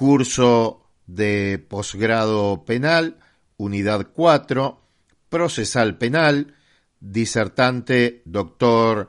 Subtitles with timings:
[0.00, 3.18] Curso de posgrado penal,
[3.58, 4.80] unidad 4,
[5.28, 6.54] procesal penal,
[7.00, 9.08] disertante doctor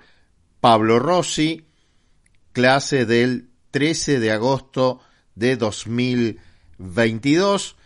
[0.60, 1.66] Pablo Rossi,
[2.52, 5.00] clase del 13 de agosto
[5.34, 7.78] de 2022,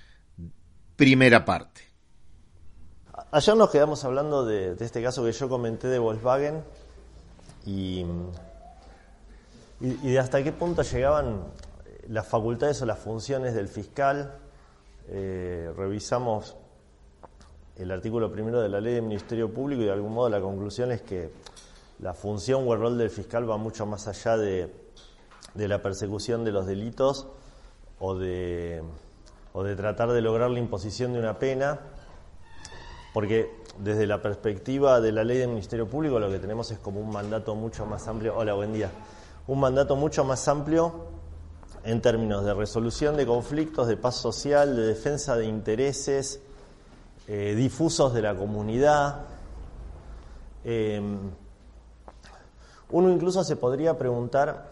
[0.95, 1.81] primera parte.
[3.31, 6.63] Ayer nos quedamos hablando de, este caso que yo comenté de Volkswagen
[7.67, 8.03] y,
[9.79, 11.43] y, y de hasta qué punto llegaban
[12.09, 14.39] las facultades o las funciones del fiscal.
[15.07, 16.55] Eh, revisamos
[17.75, 20.91] el artículo primero de la ley del Ministerio Público y de algún modo la conclusión
[20.91, 21.31] es que
[21.99, 24.73] la función o el rol del fiscal va mucho más allá de,
[25.53, 27.27] de la persecución de los delitos
[27.99, 28.83] o de,
[29.53, 31.79] o de tratar de lograr la imposición de una pena,
[33.13, 33.49] porque
[33.79, 37.09] desde la perspectiva de la ley del Ministerio Público lo que tenemos es como un
[37.09, 38.35] mandato mucho más amplio.
[38.37, 38.89] Hola, buen día.
[39.47, 41.14] Un mandato mucho más amplio
[41.85, 46.41] en términos de resolución de conflictos, de paz social, de defensa de intereses
[47.27, 49.21] eh, difusos de la comunidad.
[50.63, 50.99] Eh,
[52.89, 54.71] uno incluso se podría preguntar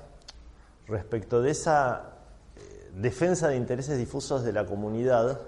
[0.88, 2.14] respecto de esa
[2.56, 5.40] eh, defensa de intereses difusos de la comunidad,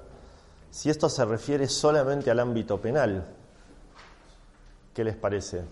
[0.69, 3.25] si esto se refiere solamente al ámbito penal.
[4.94, 5.63] ¿Qué les parece?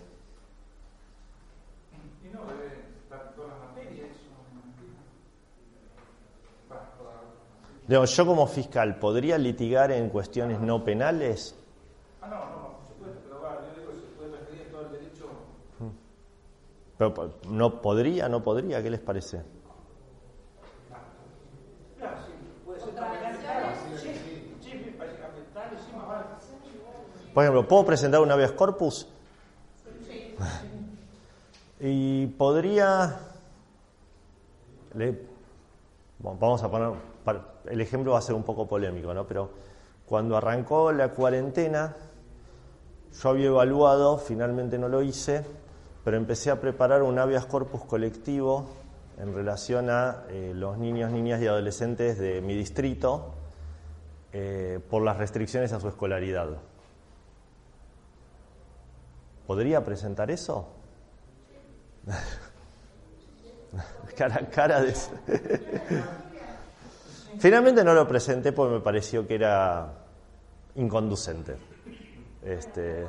[7.86, 11.54] Digamos, yo como fiscal, ¿podría litigar en cuestiones no penales?
[12.20, 15.26] Ah, no, no, por supuesto, pero va, yo digo, se puede referir todo el derecho.
[16.96, 18.28] Pero, ¿No podría?
[18.28, 18.82] ¿No podría?
[18.82, 19.42] ¿Qué les parece?
[21.98, 22.32] Claro, sí,
[22.64, 24.20] puede ser sí, sí,
[24.60, 26.24] sí, sí, sí, más vale.
[27.32, 29.06] Por ejemplo, ¿puedo presentar un habeas corpus?
[31.80, 33.18] Y podría...
[34.94, 35.33] le-
[36.18, 36.92] vamos a poner...
[37.66, 39.26] el ejemplo va a ser un poco polémico, ¿no?
[39.26, 39.50] Pero
[40.06, 41.96] cuando arrancó la cuarentena,
[43.22, 45.44] yo había evaluado, finalmente no lo hice,
[46.04, 48.66] pero empecé a preparar un habeas corpus colectivo
[49.18, 53.34] en relación a eh, los niños, niñas y adolescentes de mi distrito
[54.32, 56.48] eh, por las restricciones a su escolaridad.
[59.46, 60.68] ¿Podría presentar eso?
[64.16, 64.94] cara, cara de...
[67.38, 69.92] Finalmente no lo presenté porque me pareció que era
[70.76, 71.56] inconducente.
[72.42, 73.06] Este,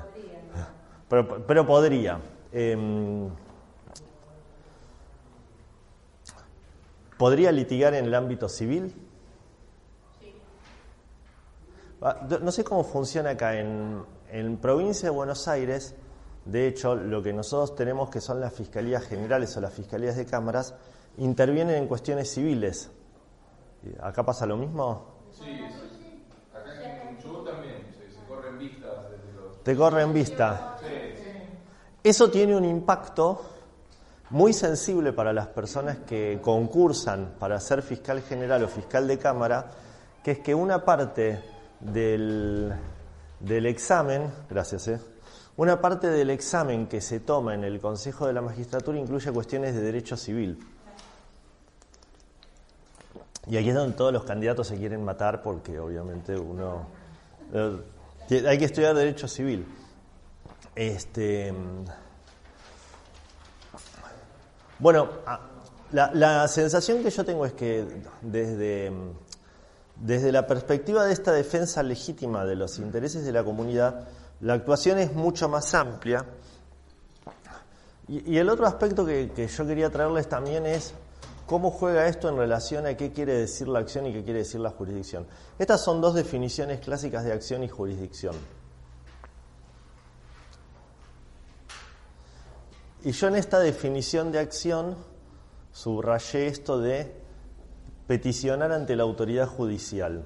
[1.08, 2.20] pero, pero podría.
[2.52, 3.30] Em,
[7.18, 8.94] ¿Podría litigar en el ámbito civil?
[12.02, 13.58] Ah, No sé cómo funciona acá.
[13.58, 15.96] En, en provincia de Buenos Aires,
[16.46, 20.28] de hecho, lo que nosotros tenemos que son las fiscalías generales o las fiscalías de
[20.28, 20.76] cámaras,
[21.18, 22.92] intervienen en cuestiones civiles.
[23.84, 25.16] ¿Y ¿Acá pasa lo mismo?
[25.32, 26.24] Sí, sí.
[26.54, 29.64] Acá en Chubut también se, corren vistas desde los...
[29.64, 30.78] Te corre en vista.
[30.80, 30.86] Sí,
[32.04, 33.42] Eso tiene un impacto
[34.30, 39.72] muy sensible para las personas que concursan para ser fiscal general o fiscal de cámara,
[40.24, 41.42] que es que una parte
[41.80, 42.72] del,
[43.40, 45.00] del examen, gracias, eh,
[45.58, 49.74] una parte del examen que se toma en el Consejo de la Magistratura incluye cuestiones
[49.74, 50.60] de derecho civil.
[53.48, 56.88] Y aquí es donde todos los candidatos se quieren matar porque obviamente uno
[57.54, 59.66] eh, hay que estudiar derecho civil.
[60.76, 61.54] Este,
[64.80, 65.40] bueno, a-
[65.92, 67.86] la, la sensación que yo tengo es que
[68.22, 68.92] desde,
[69.96, 74.08] desde la perspectiva de esta defensa legítima de los intereses de la comunidad,
[74.42, 76.26] la actuación es mucho más amplia.
[78.08, 80.94] Y, el otro aspecto que, que yo quería traerles también es
[81.46, 84.62] cómo juega esto en relación a qué quiere decir la acción y qué quiere decir
[84.62, 85.26] la jurisdicción.
[85.58, 88.36] Estas son dos definiciones clásicas de acción y jurisdicción.
[93.04, 94.96] Y yo en esta definición de acción
[95.72, 97.14] subrayé esto de
[98.08, 100.26] peticionar ante la autoridad judicial.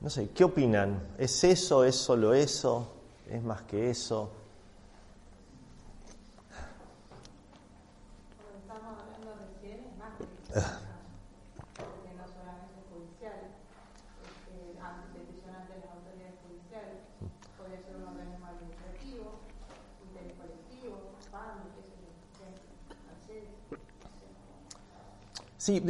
[0.00, 0.98] No sé, ¿qué opinan?
[1.18, 1.84] ¿Es eso?
[1.84, 2.90] ¿Es solo eso?
[3.28, 4.30] ¿Es más que eso?
[8.62, 10.24] estamos hablando recién, es más que
[11.76, 13.52] porque no solamente judicial,
[14.24, 17.04] este, ante petición ante las autoridades judiciales,
[17.58, 19.36] podría ser un organismo administrativo,
[20.08, 22.08] interés colectivo, PAN, qué sé yo,
[23.04, 23.52] Mercedes,
[25.58, 25.84] Sí,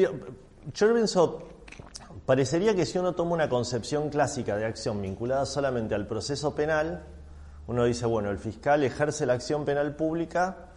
[0.75, 1.40] yo pienso,
[2.31, 7.03] parecería que si uno toma una concepción clásica de acción vinculada solamente al proceso penal,
[7.67, 10.69] uno dice, bueno, el fiscal ejerce la acción penal pública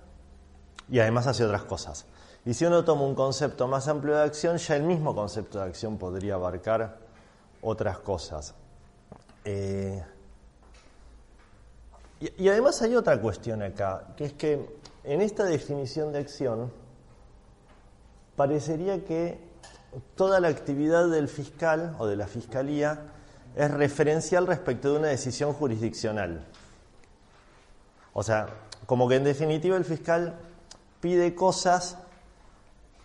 [0.90, 2.08] y además hace otras cosas.
[2.44, 5.66] Y si uno toma un concepto más amplio de acción, ya el mismo concepto de
[5.66, 6.98] acción podría abarcar
[7.62, 8.56] otras cosas.
[9.46, 10.04] Eh,
[12.20, 16.72] y, y además hay otra cuestión acá, que es que en esta definición de acción
[18.36, 19.53] parecería que
[20.16, 23.02] toda la actividad del fiscal o de la fiscalía
[23.56, 26.46] es referencial respecto de una decisión jurisdiccional.
[28.14, 28.48] O sea,
[28.86, 30.36] como que en definitiva el fiscal
[31.00, 31.98] pide cosas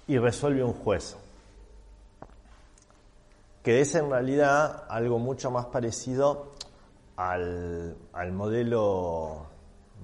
[0.06, 1.16] y resuelve un juez.
[3.62, 6.52] Que es en realidad algo mucho más parecido
[7.16, 9.46] al, al modelo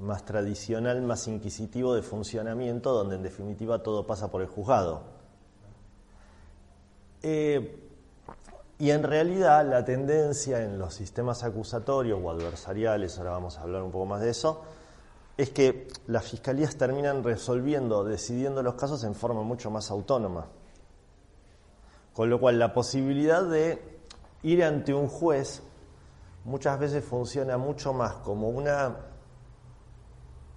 [0.01, 5.14] más tradicional, más inquisitivo de funcionamiento, donde en definitiva todo pasa por el juzgado.
[7.27, 7.81] Eh,
[8.79, 13.83] y en realidad la tendencia en los sistemas acusatorios o adversariales, ahora vamos a hablar
[13.83, 14.61] un poco más de eso,
[15.39, 20.49] es que las fiscalías terminan resolviendo, decidiendo los casos en forma mucho más autónoma.
[22.13, 23.83] Con lo cual la posibilidad de
[24.43, 25.63] ir ante un juez
[26.45, 28.97] muchas veces funciona mucho más como una,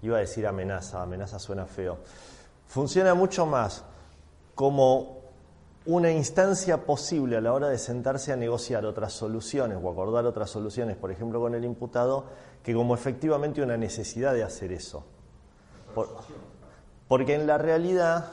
[0.01, 1.99] iba a decir amenaza, amenaza suena feo,
[2.67, 3.85] funciona mucho más
[4.53, 5.16] como
[5.87, 10.49] una instancia posible a la hora de sentarse a negociar otras soluciones o acordar otras
[10.49, 12.25] soluciones, por ejemplo, con el imputado,
[12.61, 15.05] que como efectivamente una necesidad de hacer eso.
[15.95, 16.09] Por-
[17.07, 18.31] porque en la realidad,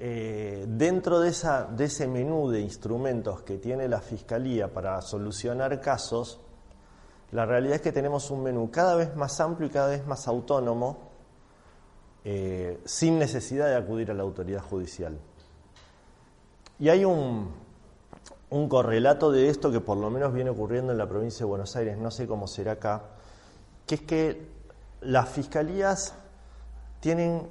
[0.00, 6.40] eh, dentro de ese menú de instrumentos que tiene la Fiscalía para solucionar casos,
[7.30, 10.26] la realidad es que tenemos un menú cada vez más amplio y cada vez más
[10.26, 10.98] autónomo,
[12.24, 15.16] eh, sin necesidad de acudir a la autoridad judicial.
[16.78, 17.52] Y hay un,
[18.50, 21.74] un correlato de esto que por lo menos viene ocurriendo en la provincia de Buenos
[21.76, 23.02] Aires, no sé cómo será acá,
[23.86, 24.48] que es que
[25.02, 26.14] las fiscalías
[27.00, 27.48] tienen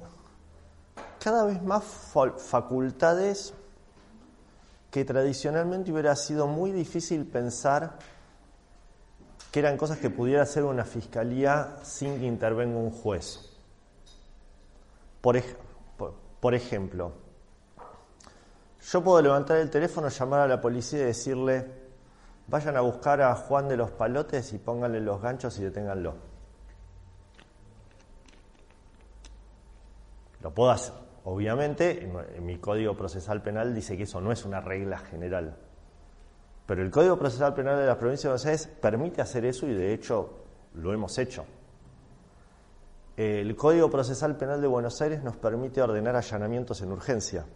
[1.22, 3.54] cada vez más fa- facultades
[4.90, 7.98] que tradicionalmente hubiera sido muy difícil pensar
[9.50, 13.50] que eran cosas que pudiera hacer una fiscalía sin que intervenga un juez.
[15.20, 15.40] Por-
[16.40, 17.12] por ejemplo,
[18.92, 21.64] yo puedo levantar el teléfono, llamar a la policía y decirle,
[22.48, 26.14] vayan a buscar a Juan de los Palotes y pónganle los ganchos y deténganlo.
[30.42, 30.92] Lo puedo hacer.
[31.24, 35.56] Obviamente, en, en mi Código Procesal Penal dice que eso no es una regla general.
[36.66, 39.72] Pero el Código Procesal Penal de la provincia de Buenos Aires permite hacer eso y
[39.72, 40.44] de hecho
[40.74, 41.46] lo hemos hecho.
[43.16, 47.46] El Código Procesal Penal de Buenos Aires nos permite ordenar allanamientos en urgencia.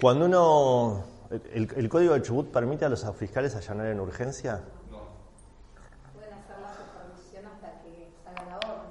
[0.00, 1.04] Cuando uno.
[1.52, 4.62] El, el Código de Chubut permite a los fiscales allanar en urgencia.
[6.12, 8.90] pueden hacer la supervisión hasta que salga la orden.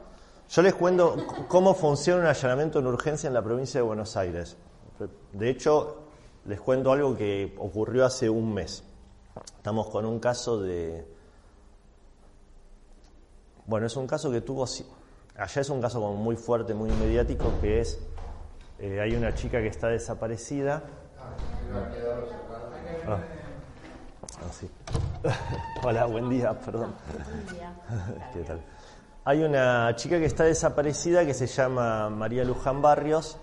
[0.49, 1.15] Yo les cuento
[1.47, 4.57] cómo funciona un allanamiento en urgencia en la provincia de Buenos Aires.
[5.31, 6.03] De hecho,
[6.45, 8.83] les cuento algo que ocurrió hace un mes.
[9.57, 11.05] Estamos con un caso de...
[13.65, 14.65] Bueno, es un caso que tuvo...
[15.35, 17.99] Allá es un caso como muy fuerte, muy mediático, que es...
[18.79, 20.83] eh, hay una chica que está desaparecida.
[23.07, 23.17] Ah,
[24.41, 24.69] Ah, sí.
[25.83, 26.93] Hola, buen día, perdón.
[28.33, 28.61] ¿Qué tal?
[29.25, 33.37] Hay una chica que está desaparecida que se llama María Luján Barrios.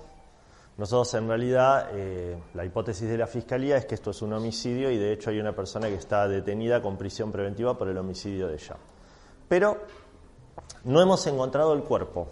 [0.77, 4.91] Nosotros en realidad eh, la hipótesis de la fiscalía es que esto es un homicidio
[4.91, 8.49] y de hecho hay una persona que está detenida con prisión preventiva por el homicidio
[8.49, 8.77] de ella.
[9.49, 9.79] Pero
[10.85, 12.29] no hemos encontrado el cuerpo.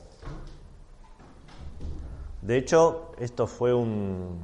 [2.43, 4.40] De hecho, esto fue un,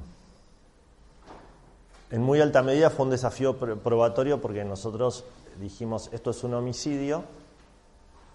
[2.14, 5.24] en muy alta medida fue un desafío pr- probatorio porque nosotros
[5.60, 7.24] dijimos esto es un homicidio,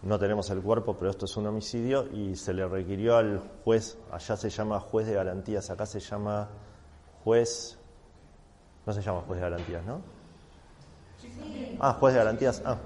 [0.03, 3.97] no tenemos el cuerpo, pero esto es un homicidio y se le requirió al juez,
[4.11, 6.49] allá se llama juez de garantías, acá se llama
[7.23, 7.77] juez,
[8.85, 10.01] no se llama juez de garantías, ¿no?
[11.79, 12.77] Ah, juez de garantías, ah,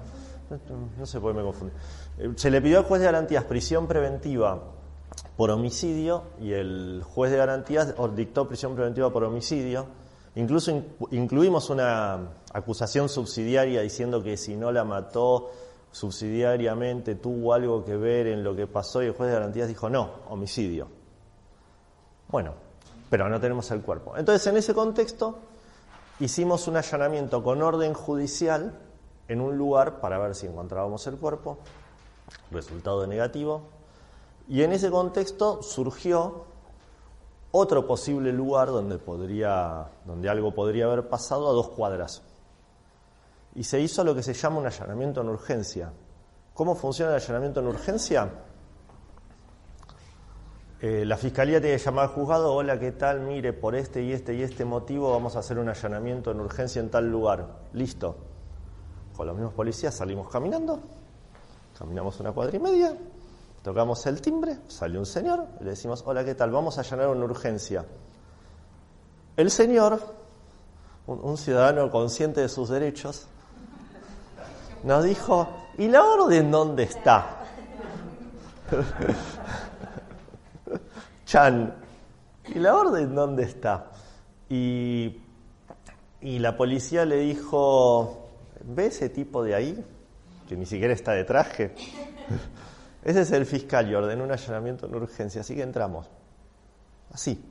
[0.98, 1.72] no sé por qué me confundí.
[2.18, 4.60] Eh, Se le pidió al juez de garantías prisión preventiva
[5.36, 9.86] por homicidio y el juez de garantías dictó prisión preventiva por homicidio.
[10.36, 10.72] Incluso
[11.12, 15.50] incluimos una acusación subsidiaria diciendo que si no la mató
[15.92, 19.88] subsidiariamente tuvo algo que ver en lo que pasó y el juez de garantías dijo
[19.88, 20.88] no, homicidio.
[22.28, 22.52] Bueno,
[23.08, 24.16] pero no tenemos el cuerpo.
[24.16, 25.38] Entonces, en ese contexto,
[26.18, 28.76] hicimos un allanamiento con orden judicial
[29.28, 31.58] en un lugar para ver si encontrábamos el cuerpo,
[32.50, 33.62] resultado negativo,
[34.48, 36.46] y en ese contexto surgió
[37.56, 42.20] otro posible lugar donde, podría, donde algo podría haber pasado a dos cuadras.
[43.54, 45.92] Y se hizo lo que se llama un allanamiento en urgencia.
[46.52, 48.28] ¿Cómo funciona el allanamiento en urgencia?
[50.80, 53.20] Eh, la fiscalía tiene que llamar al juzgado, hola, ¿qué tal?
[53.20, 56.80] Mire, por este y este y este motivo vamos a hacer un allanamiento en urgencia
[56.80, 57.46] en tal lugar.
[57.72, 58.16] Listo.
[59.16, 60.80] Con los mismos policías salimos caminando,
[61.78, 62.98] caminamos una cuadra y media,
[63.64, 66.50] tocamos el timbre, sale un señor, le decimos, hola, ¿qué tal?
[66.50, 67.86] Vamos a allanar una urgencia.
[69.38, 69.98] El señor,
[71.06, 73.26] un ciudadano consciente de sus derechos,
[74.82, 77.42] nos dijo, ¿y la orden dónde está?
[81.24, 81.74] Chan,
[82.54, 83.92] ¿y la orden dónde está?
[84.50, 85.22] Y,
[86.20, 88.28] y la policía le dijo,
[88.62, 89.82] ¿ve ese tipo de ahí?
[90.46, 91.74] Que ni siquiera está de traje.
[93.04, 96.08] Ese es el fiscal y ordenó un allanamiento en urgencia, así que entramos.
[97.12, 97.44] Así.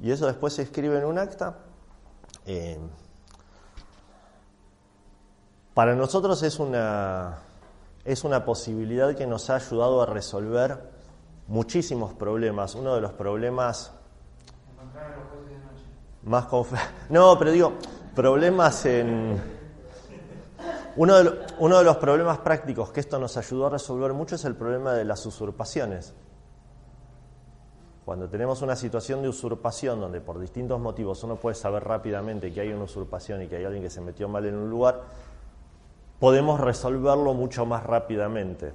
[0.00, 1.58] Y eso después se escribe en un acta.
[2.46, 2.78] Eh,
[5.74, 7.38] para nosotros es una,
[8.04, 10.78] es una posibilidad que nos ha ayudado a resolver
[11.48, 12.74] muchísimos problemas.
[12.74, 13.92] Uno de los problemas
[16.22, 16.46] más
[17.10, 17.72] No, pero digo,
[18.14, 19.61] problemas en...
[20.96, 24.92] Uno de, los problemas prácticos que esto nos ayudó a resolver mucho es el problema
[24.92, 26.14] de las usurpaciones.
[28.04, 32.60] Cuando tenemos una situación de usurpación donde por distintos motivos uno puede saber rápidamente que
[32.60, 35.02] hay una usurpación y que hay alguien que se metió mal en un lugar,
[36.18, 38.72] podemos resolverlo mucho más rápidamente.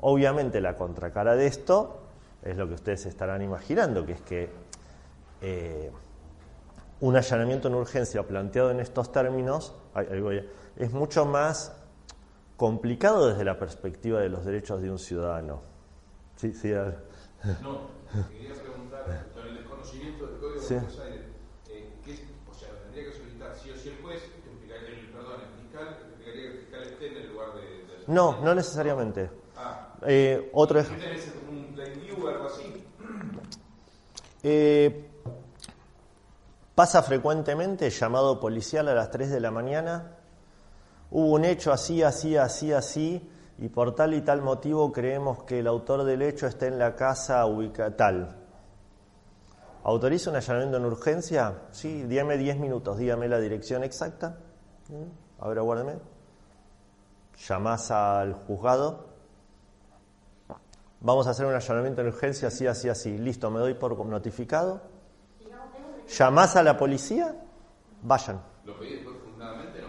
[0.00, 2.00] Obviamente la contracara de esto
[2.42, 4.50] es lo que ustedes estarán imaginando, que es que
[5.42, 5.90] eh,
[7.00, 9.74] un allanamiento en urgencia planteado en estos términos
[10.76, 11.72] es mucho más
[12.56, 15.62] complicado desde la perspectiva de los derechos de un ciudadano.
[16.36, 16.70] Sí, sí,
[17.62, 17.88] No,
[18.28, 21.20] quería preguntar, con el desconocimiento del Código de Buenos Aires,
[21.68, 25.62] eh, ¿qué, o sea, tendría que solicitar sí o sí el juez, el, perdón, el
[25.62, 25.96] fiscal,
[28.06, 29.30] no, no necesariamente.
[29.56, 29.94] Ah.
[30.06, 30.88] Eh, otro es...
[30.88, 32.84] un view o algo así?
[34.48, 35.08] Eh,
[36.76, 40.15] pasa frecuentemente llamado policial a las 3 de la mañana.
[41.10, 45.60] Hubo un hecho así, así, así, así, y por tal y tal motivo creemos que
[45.60, 48.36] el autor del hecho está en la casa ubicada tal.
[49.84, 51.62] ¿Autoriza un allanamiento en urgencia?
[51.70, 54.38] Sí, dígame 10 minutos, dígame la dirección exacta.
[54.88, 55.42] ¿Mm?
[55.42, 56.16] A ver, aguárdeme
[57.36, 59.06] llamás al juzgado,
[61.00, 64.80] vamos a hacer un allanamiento de urgencia, así, así, así, listo, me doy por notificado,
[66.08, 67.34] llamás a la policía,
[68.02, 68.40] vayan.
[68.64, 69.85] ¿Lo pedís profundamente no?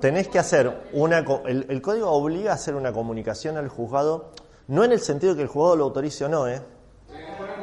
[0.00, 4.30] Tenés que hacer una, el, código obliga a hacer una comunicación al juzgado,
[4.68, 6.60] no en el sentido que el juzgado lo autorice o no, ¿eh?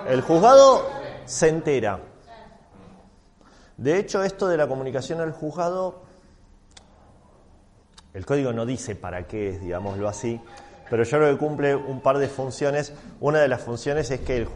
[0.08, 0.86] El juzgado
[1.26, 2.00] se entera.
[3.78, 6.10] De hecho, esto de la comunicación al juzgado
[8.14, 10.42] el código no dice para qué es, digámoslo así,
[10.90, 12.94] pero yo creo que cumple un par de funciones.
[13.20, 14.48] Una de las funciones es que el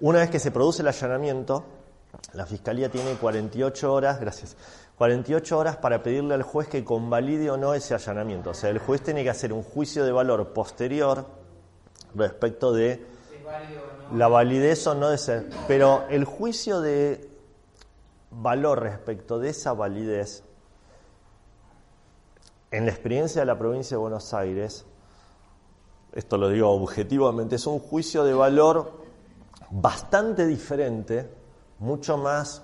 [0.00, 1.64] una vez que se produce el allanamiento,
[2.32, 4.56] la Fiscalía tiene 48 horas, gracias,
[5.02, 8.50] 48 horas para pedirle al juez que convalide o no ese allanamiento.
[8.50, 11.26] O sea, el juez tiene que hacer un juicio de valor posterior
[12.14, 13.04] respecto de
[14.14, 15.50] la validez o no de ser.
[15.66, 17.28] Pero el juicio de
[18.30, 20.44] valor respecto de esa validez
[22.70, 24.86] en la experiencia de la provincia de Buenos Aires,
[26.12, 29.02] esto lo digo objetivamente, es un juicio de valor
[29.68, 31.28] bastante diferente,
[31.80, 32.62] mucho más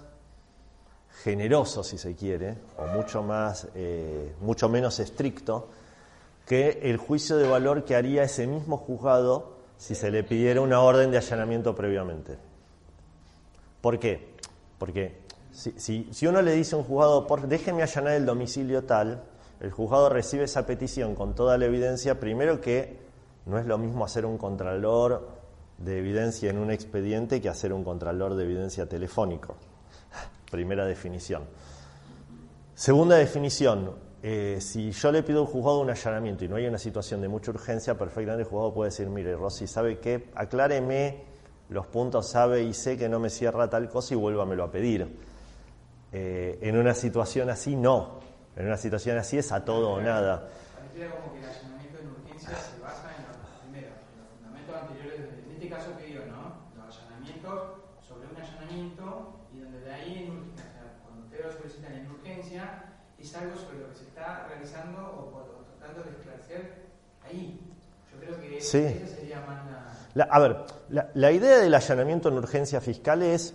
[1.23, 5.69] generoso si se quiere, o mucho, más, eh, mucho menos estricto,
[6.47, 10.81] que el juicio de valor que haría ese mismo juzgado si se le pidiera una
[10.81, 12.37] orden de allanamiento previamente.
[13.81, 14.35] ¿Por qué?
[14.79, 15.19] Porque
[15.53, 19.23] si, si uno le dice a un juzgado, por, déjeme allanar el domicilio tal,
[19.61, 22.99] el juzgado recibe esa petición con toda la evidencia, primero que
[23.47, 25.29] no es lo mismo hacer un contralor
[25.79, 29.57] de evidencia en un expediente que hacer un contralor de evidencia telefónico.
[30.50, 31.45] Primera definición.
[32.75, 36.78] Segunda definición, eh, si yo le pido al juzgado un allanamiento y no hay una
[36.78, 40.31] situación de mucha urgencia, perfectamente el juzgado puede decir, mire, Rosy, ¿sabe qué?
[40.35, 41.25] Acláreme
[41.71, 45.19] los puntos sabe y sé que no me cierra tal cosa y vuélvamelo a pedir.
[46.12, 48.21] Eh, en una situación así, no.
[48.57, 50.49] En una situación así es a todo o nada.
[51.21, 55.45] Como que el allanamiento en se basa en, los, primero, en los fundamentos anteriores, de-
[55.45, 56.85] en este caso que digo, ¿no?
[56.87, 57.62] Los allanamientos
[58.09, 61.93] sobre un allanamiento y donde de ahí en urgencia, o sea, cuando ustedes lo solicitan
[61.95, 62.07] en
[63.35, 66.87] algo sobre lo que se está realizando o, tratando de esclarecer
[67.25, 67.61] ahí.
[68.13, 68.79] Yo creo que Sí.
[68.79, 70.25] esa sería más la...
[70.27, 73.55] La- a ver, la, la idea del allanamiento en urgencia fiscal es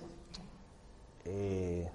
[1.26, 1.90] eh,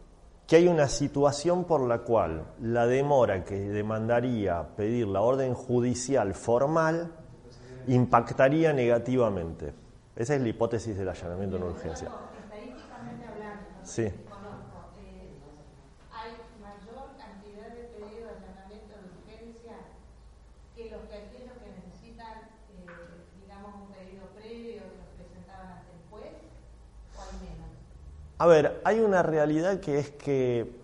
[0.47, 6.35] que hay una situación por la cual la demora que demandaría pedir la orden judicial
[6.35, 7.13] formal
[7.87, 9.73] impactaría negativamente.
[10.17, 12.11] Esa es la hipótesis del allanamiento en urgencia.
[12.33, 13.87] Estadísticamente hablando, ¿no?
[13.87, 14.05] Sí.
[14.09, 15.37] conozco, eh,
[16.13, 19.77] hay mayor cantidad de pedidos de allanamiento de urgencia
[20.75, 22.89] que los que aquellos que necesitan, eh,
[23.41, 26.35] digamos, un pedido previo que los presentaban ante el juez,
[27.15, 27.71] o hay menos.
[28.39, 30.77] A ver, hay una realidad que es que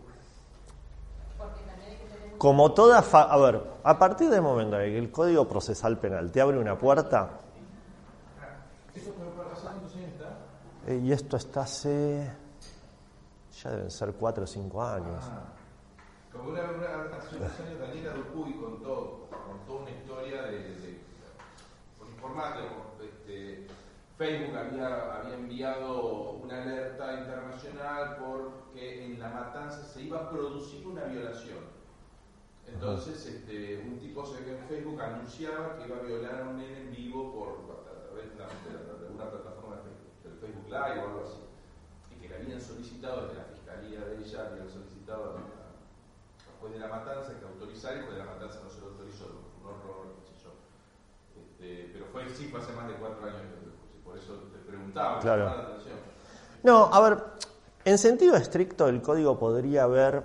[2.38, 3.00] como toda...
[3.02, 6.58] fa- a ver, a partir del momento en que el Código Procesal Penal te abre
[6.58, 7.30] una puerta,
[10.86, 12.30] eh, y esto está hace...
[13.62, 15.24] ya deben ser cuatro o cinco años.
[15.24, 15.44] Ah,
[16.32, 21.00] como una, una, hace unos años Daniela Dupuy contó, contó una historia de, de
[21.98, 22.64] por informática,
[23.02, 23.66] este,
[24.16, 30.86] Facebook había, había enviado una alerta internacional porque en la matanza se iba a producir
[30.86, 31.74] una violación.
[32.66, 36.58] Entonces, este, un tipo se ve en Facebook anunciaba que iba a violar a un
[36.58, 41.00] nene en vivo por a través de una, de alguna plataforma de Facebook, del Live
[41.02, 41.42] o algo así.
[42.14, 45.42] Y que le habían solicitado desde la fiscalía de ella, le habían solicitado al
[46.60, 48.86] juez de la matanza que autorizara y el juez de la matanza no se lo
[48.86, 49.26] autorizó,
[49.60, 50.54] un horror, qué sé yo.
[51.34, 53.42] Este, pero fue, sí, fue hace más de cuatro años,
[54.14, 55.44] por eso te preguntaba, me Claro.
[55.44, 55.96] llamaba la atención.
[56.62, 57.18] No, a ver,
[57.84, 60.22] en sentido estricto el código podría haber...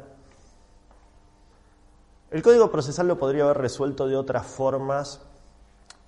[2.31, 5.21] El código procesal lo podría haber resuelto de otras formas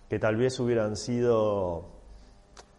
[0.08, 1.86] que tal vez hubieran sido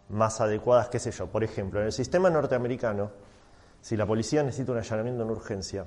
[0.09, 1.27] más adecuadas, qué sé yo.
[1.27, 3.11] Por ejemplo, en el sistema norteamericano,
[3.81, 5.85] si la policía necesita un allanamiento en urgencia,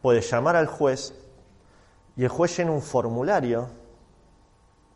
[0.00, 1.12] puede llamar al juez
[2.16, 3.68] y el juez llena un formulario.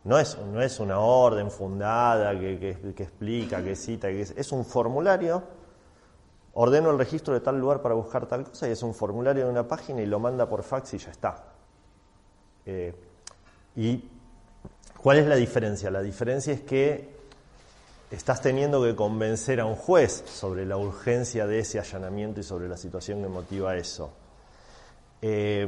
[0.03, 4.65] No es, no es una orden fundada que, explica, que cita, que es, es un
[4.65, 5.43] formulario.
[6.55, 9.51] Ordeno el registro de tal lugar para buscar tal cosa y es un formulario de
[9.51, 11.43] una página y lo manda por fax y ya está.
[12.65, 12.93] Eh,
[13.75, 14.03] ¿Y
[15.01, 15.89] cuál es la diferencia?
[15.89, 17.13] La diferencia es que
[18.11, 22.67] estás teniendo que convencer a un juez sobre la urgencia de ese allanamiento y sobre
[22.67, 24.11] la situación que motiva eso.
[25.21, 25.67] Eh,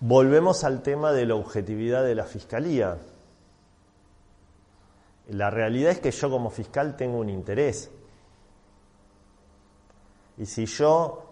[0.00, 2.98] volvemos al tema de la objetividad de la fiscalía.
[5.28, 7.90] La realidad es que yo como fiscal tengo un interés.
[10.36, 11.24] Y si yo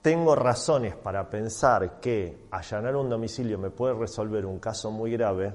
[0.00, 5.52] tengo razones para pensar que allanar un domicilio me puede resolver un caso muy grave,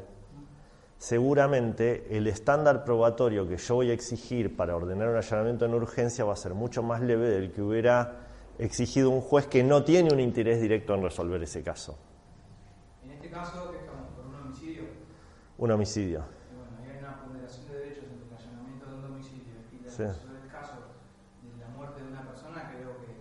[0.97, 6.25] seguramente el estándar probatorio que yo voy a exigir para ordenar un allanamiento en urgencia
[6.25, 8.24] va a ser mucho más leve del que hubiera
[8.59, 11.97] exigido un juez que no tiene un interés directo en resolver ese caso,
[13.03, 14.83] En este caso, estamos por un homicidio,
[15.57, 16.23] un homicidio.
[16.51, 19.91] y bueno, hay una ponderación de derechos entre el allanamiento de un domicilio y la
[19.91, 20.03] Sí.
[20.03, 20.73] el caso
[21.43, 23.15] de la muerte de una persona, creo que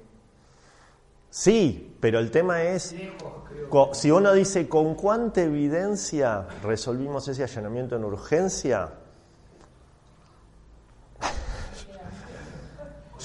[1.31, 7.42] Sí, pero el tema es lejos, creo Si uno dice con cuánta evidencia resolvimos ese
[7.42, 8.92] allanamiento en urgencia,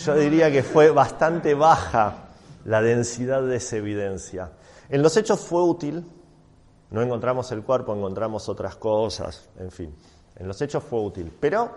[0.06, 2.30] yo diría que fue bastante baja
[2.66, 4.52] la densidad de esa evidencia.
[4.90, 6.06] En los hechos fue útil,
[6.92, 9.96] no encontramos el cuerpo, encontramos otras cosas, en fin.
[10.36, 11.72] En los hechos fue útil, pero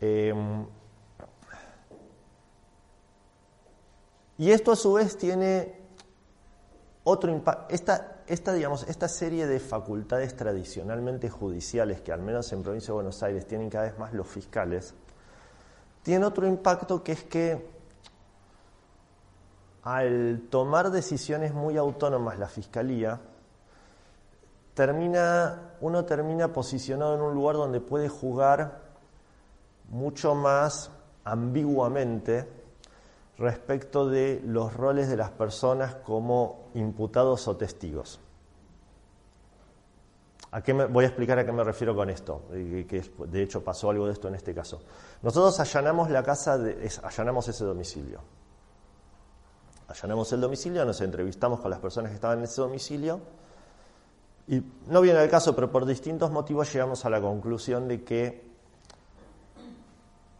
[0.00, 0.34] eh,
[4.38, 5.80] y esto a su vez tiene
[7.04, 7.74] otro impacto.
[7.74, 12.94] Esta, esta, digamos, esta serie de facultades tradicionalmente judiciales que al menos en provincia de
[12.94, 14.94] Buenos Aires tienen cada vez más los fiscales,
[16.02, 17.68] tiene otro impacto que es que
[19.82, 23.20] al tomar decisiones muy autónomas la fiscalía,
[24.74, 28.80] termina, uno termina posicionado en un lugar donde puede jugar
[29.88, 30.90] mucho más
[31.24, 32.48] ambiguamente
[33.38, 38.20] respecto de los roles de las personas como imputados o testigos.
[40.52, 43.62] ¿A qué me- voy a explicar a qué me refiero con esto, que de hecho
[43.62, 44.80] pasó algo de esto en este caso.
[45.22, 48.20] Nosotros allanamos la casa, de, allanamos ese domicilio.
[49.86, 53.20] Allanamos el domicilio, nos entrevistamos con las personas que estaban en ese domicilio
[54.48, 58.50] y no viene al caso, pero por distintos motivos llegamos a la conclusión de que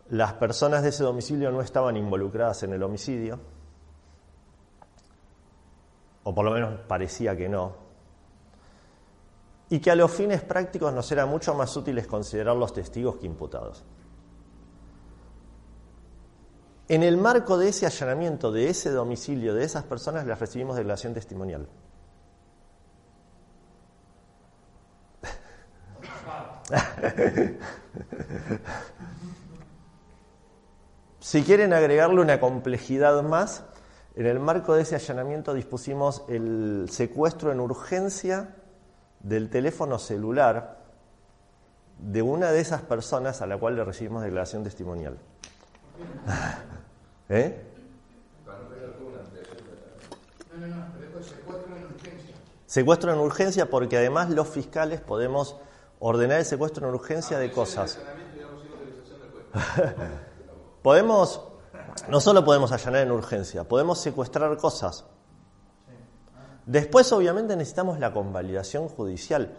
[0.09, 3.39] las personas de ese domicilio no estaban involucradas en el homicidio,
[6.25, 7.75] o por lo menos parecía que no,
[9.71, 13.27] y que a los fines prácticos nos era mucho más útiles considerar los testigos que
[13.27, 13.85] imputados.
[16.89, 21.15] En el marco de ese allanamiento, de ese domicilio, de esas personas, les recibimos declaración
[21.15, 21.69] testimonial.
[31.21, 33.63] si quieren agregarle una complejidad más,
[34.17, 38.57] en el marco de ese allanamiento dispusimos el secuestro en urgencia
[39.21, 40.79] del teléfono celular
[41.99, 45.19] de una de esas personas a la cual le recibimos declaración testimonial.
[47.29, 47.67] ¿Eh?
[52.67, 55.57] Secuestro en urgencia porque además los fiscales podemos
[55.99, 57.99] ordenar el secuestro en urgencia de cosas.
[60.83, 61.43] Podemos,
[62.09, 65.05] no solo podemos allanar en urgencia, podemos secuestrar cosas.
[66.71, 69.53] Después, obviamente, necesitamos la convalidación judicial.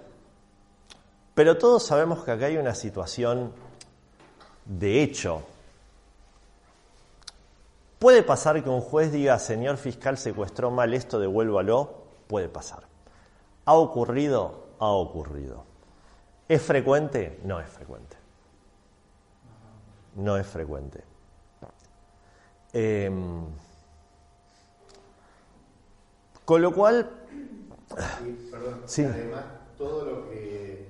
[1.34, 3.52] Pero todos sabemos que acá hay una situación
[4.64, 5.42] de hecho.
[8.00, 11.96] ¿Puede pasar que un juez diga, señor fiscal, secuestró mal esto, devuélvalo?
[12.30, 12.84] Puede pasar.
[13.66, 14.68] ¿Ha ocurrido?
[14.80, 15.66] Ha ocurrido.
[16.48, 17.42] ¿Es frecuente?
[17.44, 18.16] No es frecuente.
[20.16, 21.04] No es frecuente.
[22.72, 23.12] Eh,
[26.52, 27.10] con lo cual...
[28.28, 29.06] Y, perdón, Sí.
[29.06, 29.46] además,
[29.78, 30.86] todo lo que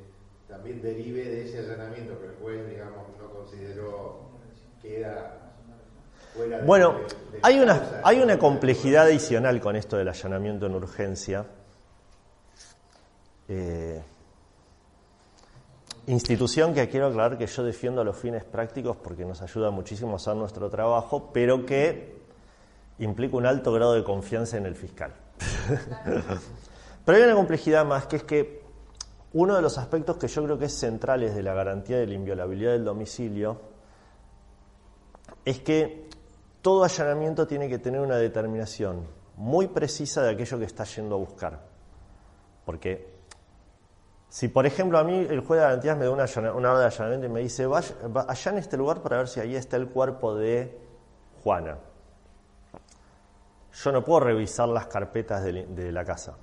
[0.48, 4.22] también derive de ese allanamiento que el juez, digamos, no consideró
[4.82, 5.52] queda
[6.34, 8.02] fuera de- Bueno, de- de hay una, causa.
[8.04, 11.46] hay una complejidad adicional con esto del allanamiento en urgencia.
[13.48, 14.02] Eh,
[16.08, 20.14] institución que quiero aclarar que yo defiendo a los fines prácticos porque nos ayuda muchísimo
[20.14, 22.16] a hacer nuestro trabajo, pero que
[22.98, 25.14] implica un alto grado de confianza en el fiscal.
[27.06, 28.62] pero hay una complejidad más, que es que
[29.34, 32.14] uno de los aspectos que yo creo que es centrales de la garantía de la
[32.14, 33.62] inviolabilidad del domicilio
[35.46, 36.10] es que
[36.62, 41.18] todo allanamiento tiene que tener una determinación muy precisa de aquello que está yendo a
[41.18, 41.62] buscar.
[42.66, 43.10] Porque
[44.30, 46.86] si, por ejemplo, a mí el juez de garantías me da una, una orden de
[46.86, 49.78] allanamiento y me dice, vaya, va- allá en este lugar para ver si ahí está
[49.78, 50.78] el cuerpo de
[51.44, 51.78] Juana.
[53.74, 56.38] Yo no puedo revisar las carpetas de, la casa.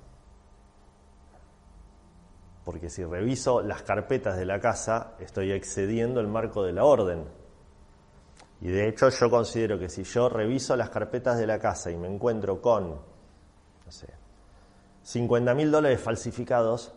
[2.63, 7.25] Porque si reviso las carpetas de la casa, estoy excediendo el marco de la orden.
[8.61, 11.97] Y de hecho yo considero que si yo reviso las carpetas de la casa y
[11.97, 14.07] me encuentro con, no sé,
[15.03, 16.93] 50 mil dólares falsificados,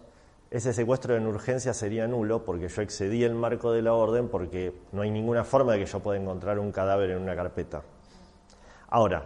[0.50, 4.74] ese secuestro en urgencia sería nulo porque yo excedí el marco de la orden porque
[4.92, 7.82] no hay ninguna forma de que yo pueda encontrar un cadáver en una carpeta.
[8.88, 9.24] Ahora,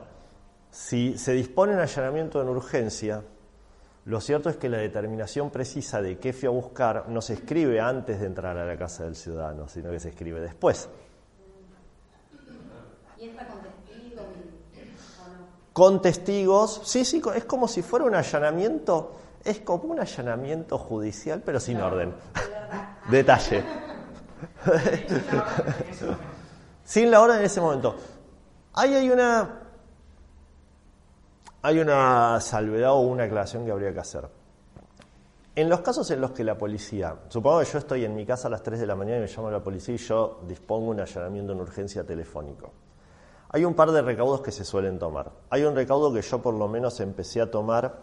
[0.70, 3.22] si se dispone un allanamiento en urgencia,
[4.06, 7.80] lo cierto es que la determinación precisa de qué fui a buscar no se escribe
[7.80, 10.88] antes de entrar a la casa del ciudadano, sino que se escribe después.
[13.18, 15.46] ¿Y entra con testigos o no?
[15.72, 21.42] Con testigos, sí, sí, es como si fuera un allanamiento, es como un allanamiento judicial,
[21.44, 22.14] pero sin orden.
[23.10, 23.64] Detalle.
[26.84, 27.96] sin la orden en ese momento.
[28.74, 29.65] Ahí hay una,
[31.66, 34.28] hay una salvedad o una aclaración que habría que hacer.
[35.56, 38.46] En los casos en los que la policía, supongo que yo estoy en mi casa
[38.46, 41.00] a las 3 de la mañana y me llama la policía y yo dispongo un
[41.00, 42.70] allanamiento en urgencia telefónico.
[43.48, 45.32] Hay un par de recaudos que se suelen tomar.
[45.50, 47.96] Hay un recaudo que yo por lo menos empecé a tomar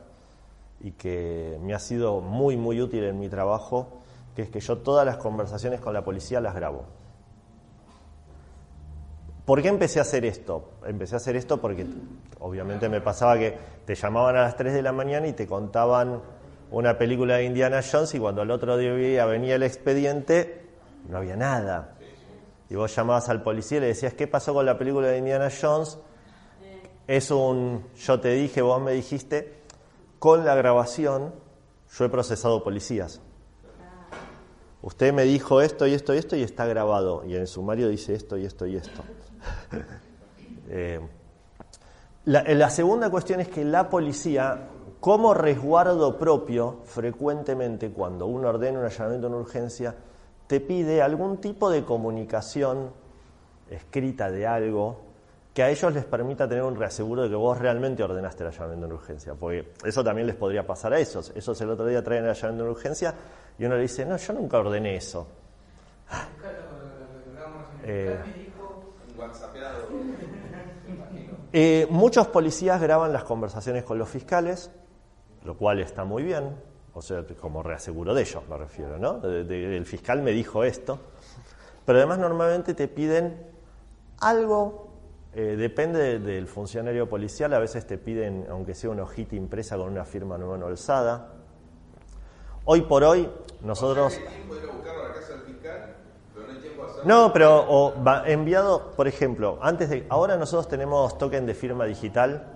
[0.82, 4.02] y que me ha sido muy, muy útil en mi trabajo,
[4.36, 6.84] que es que yo todas las conversaciones con la policía las grabo.
[9.46, 10.70] ¿Por qué empecé a hacer esto?
[10.86, 11.86] Empecé a hacer esto porque
[12.40, 16.22] obviamente me pasaba que te llamaban a las 3 de la mañana y te contaban
[16.72, 20.64] una película de Indiana Jones y cuando al otro día venía el expediente
[21.10, 21.96] no había nada.
[22.70, 25.50] Y vos llamabas al policía y le decías, ¿qué pasó con la película de Indiana
[25.50, 26.00] Jones?
[27.06, 29.62] Es un yo te dije, vos me dijiste.
[30.20, 31.34] Con la grabación
[31.98, 33.20] yo he procesado policías.
[34.82, 37.24] Usted me dijo esto y esto y esto y está grabado.
[37.26, 39.04] Y en el sumario dice esto y esto y esto.
[40.76, 40.98] Eh,
[42.26, 44.70] la, la segunda cuestión es que la policía,
[45.02, 49.94] como resguardo propio, frecuentemente cuando uno ordena un allanamiento en urgencia,
[50.48, 52.92] te pide algún tipo de comunicación
[53.70, 55.02] escrita de algo
[55.54, 58.86] que a ellos les permita tener un reaseguro de que vos realmente ordenaste el allanamiento
[58.88, 61.32] en urgencia, porque eso también les podría pasar a esos.
[61.36, 63.14] Esos el otro día traen el allanamiento en urgencia
[63.60, 65.28] y uno le dice, no, yo nunca ordené eso.
[67.84, 68.18] Eh,
[69.14, 71.43] Un whatsappeado, me imagino.
[71.56, 74.72] Eh, muchos policías graban las conversaciones con los fiscales,
[75.44, 76.56] lo cual está muy bien,
[76.96, 79.22] o sea, como reaseguro de ellos me refiero, ¿no?
[79.24, 81.00] El fiscal me dijo esto,
[81.86, 83.46] pero además normalmente te piden
[84.20, 84.88] algo,
[85.36, 89.78] eh, depende de- del funcionario policial, a veces te piden, aunque sea una hojita impresa
[89.78, 91.34] con una firma nueva alzada.
[92.66, 93.30] Hoy por hoy,
[93.62, 94.08] nosotros...
[94.08, 95.96] O sea, que hay tiempo de ir a buscarlo a la casa del fiscal,
[97.06, 101.86] No, pero o va enviado, por ejemplo, antes de ahora nosotros tenemos token de firma
[101.86, 102.48] digital.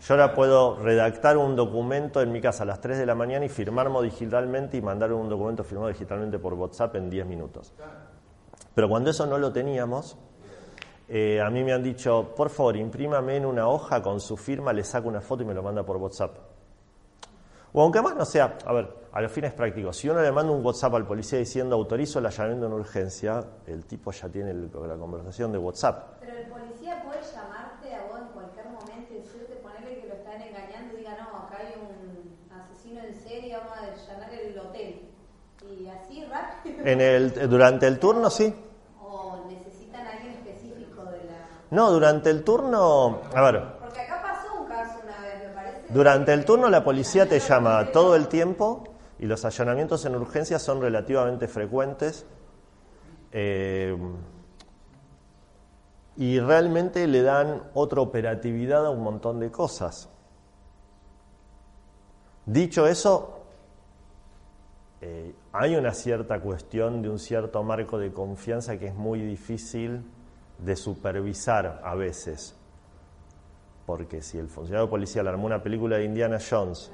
[0.00, 3.44] Yo ahora puedo redactar un documento en mi casa a las 3 de la mañana
[3.44, 7.72] y firmarlo digitalmente y mandar un documento firmado digitalmente por WhatsApp en 10 minutos.
[8.74, 10.16] Pero cuando eso no lo teníamos,
[11.08, 14.72] eh, a mí me han dicho, por favor, imprímame en una hoja con su firma,
[14.72, 16.36] le saco una foto y me lo manda por WhatsApp.
[17.72, 20.52] O aunque más no sea, a ver, a los fines prácticos, si uno le manda
[20.52, 24.70] un WhatsApp al policía diciendo autorizo el allanamiento en urgencia, el tipo ya tiene el-
[24.72, 26.14] la conversación de WhatsApp.
[26.30, 30.14] Pero el policía puede llamarte a vos en cualquier momento y decirte, ponerle que lo
[30.14, 34.58] están engañando y diga, no, acá hay un asesino en serie, vamos a allanar el
[34.58, 35.08] hotel.
[35.60, 36.80] Y así rápido.
[36.82, 38.54] En el, durante el turno, sí.
[39.10, 41.66] O necesitan a alguien específico de la...
[41.70, 45.84] No, durante el turno, a ver, Porque acá pasó un caso una vez, me parece.
[45.88, 48.84] durante el turno la policía te llama todo el tiempo
[49.22, 52.26] y los allanamientos en urgencia son relativamente frecuentes.
[53.30, 53.96] Eh,
[56.16, 60.08] y realmente le dan otra operatividad a un montón de cosas.
[62.46, 63.44] Dicho eso,
[65.00, 70.02] eh, hay una cierta cuestión de un cierto marco de confianza que es muy difícil
[70.58, 72.56] de supervisar a veces.
[73.86, 76.90] Porque si el funcionario policial armó una película de Indiana Jones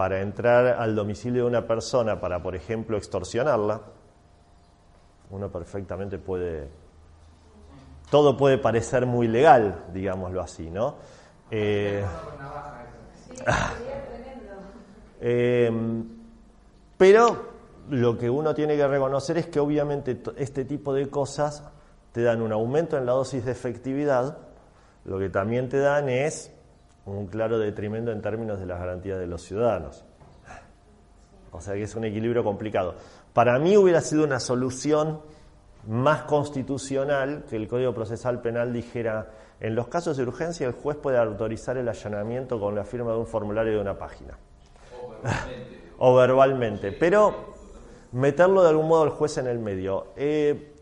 [0.00, 3.82] para entrar al domicilio de una persona para, por ejemplo, extorsionarla,
[5.28, 6.70] uno perfectamente puede...
[8.10, 10.94] Todo puede parecer muy legal, digámoslo así, ¿no?
[11.50, 12.02] Eh,
[15.20, 15.70] eh,
[16.96, 17.50] pero
[17.90, 21.62] lo que uno tiene que reconocer es que obviamente este tipo de cosas
[22.12, 24.38] te dan un aumento en la dosis de efectividad,
[25.04, 26.50] lo que también te dan es
[27.06, 30.04] un claro detrimento en términos de las garantías de los ciudadanos.
[31.52, 32.94] O sea que es un equilibrio complicado.
[33.32, 35.20] Para mí hubiera sido una solución
[35.88, 40.96] más constitucional que el Código Procesal Penal dijera, en los casos de urgencia el juez
[40.96, 44.38] puede autorizar el allanamiento con la firma de un formulario de una página
[45.98, 47.54] o verbalmente, pero
[48.12, 50.08] meterlo de algún modo al juez en el medio.
[50.16, 50.74] Eh,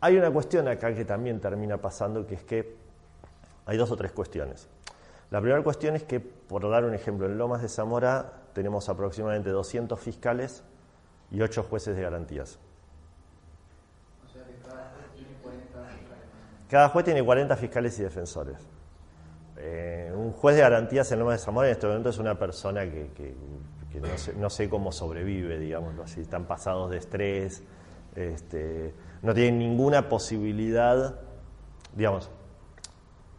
[0.00, 2.76] hay una cuestión acá que también termina pasando, que es que
[3.66, 4.68] hay dos o tres cuestiones.
[5.30, 9.50] La primera cuestión es que, por dar un ejemplo, en Lomas de Zamora tenemos aproximadamente
[9.50, 10.64] 200 fiscales
[11.30, 12.58] y 8 jueces de garantías.
[14.24, 16.24] O sea que cada juez tiene 40 fiscales.
[16.68, 18.56] Cada juez tiene 40 fiscales y defensores.
[19.56, 22.82] Eh, un juez de garantías en Lomas de Zamora en este momento es una persona
[22.82, 23.34] que,
[24.36, 26.22] no sé cómo sobrevive, digámoslo así.
[26.22, 27.62] Están pasados de estrés,
[28.16, 31.20] este, no tienen ninguna posibilidad,
[31.94, 32.30] digamos,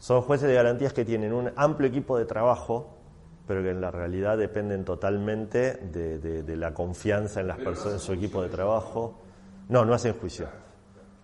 [0.02, 2.98] son jueces de garantías que tienen un amplio equipo de trabajo,
[3.48, 7.70] pero que en la realidad dependen totalmente de, de- de la confianza en las Pero
[7.70, 9.20] no personas, en su equipo de trabajo.
[9.70, 10.48] No, no hacen juicio.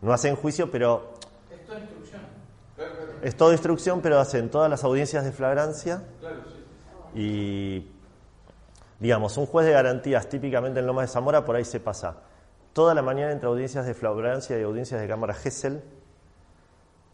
[0.02, 1.14] No hacen juicio, pero
[1.52, 2.22] Es toda instrucción.
[2.76, 6.36] Claro, claro, es todo instrucción, pero hacen todas las audiencias de flagrancia claro,
[7.16, 7.20] sí.
[7.20, 7.92] y,
[9.00, 12.18] digamos, un juez de garantías típicamente en Lomas de Zamora por ahí se pasa
[12.74, 15.82] toda la mañana entre audiencias de flagrancia y audiencias de cámara Gesell.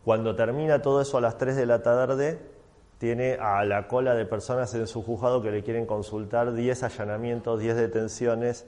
[0.04, 2.40] Cuando termina todo eso a las 3 de la tarde,
[2.98, 7.60] tiene a la cola de personas en su juzgado que le quieren consultar 10 allanamientos,
[7.60, 8.66] 10 detenciones.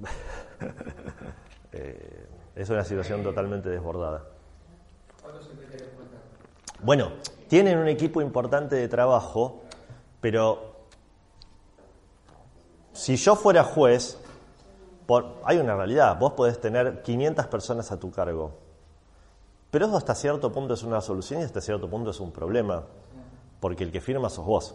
[1.74, 4.24] Eh, es una situación totalmente desbordada.
[6.82, 7.12] Bueno,
[7.48, 9.62] tienen un equipo importante de trabajo,
[10.20, 10.76] pero
[12.92, 14.18] si yo fuera juez,
[15.06, 18.52] por- hay una realidad, vos podés tener 500 personas a tu cargo,
[19.72, 22.84] pero eso hasta cierto punto es una solución y hasta cierto punto es un problema,
[23.58, 24.74] porque el que firma sos vos.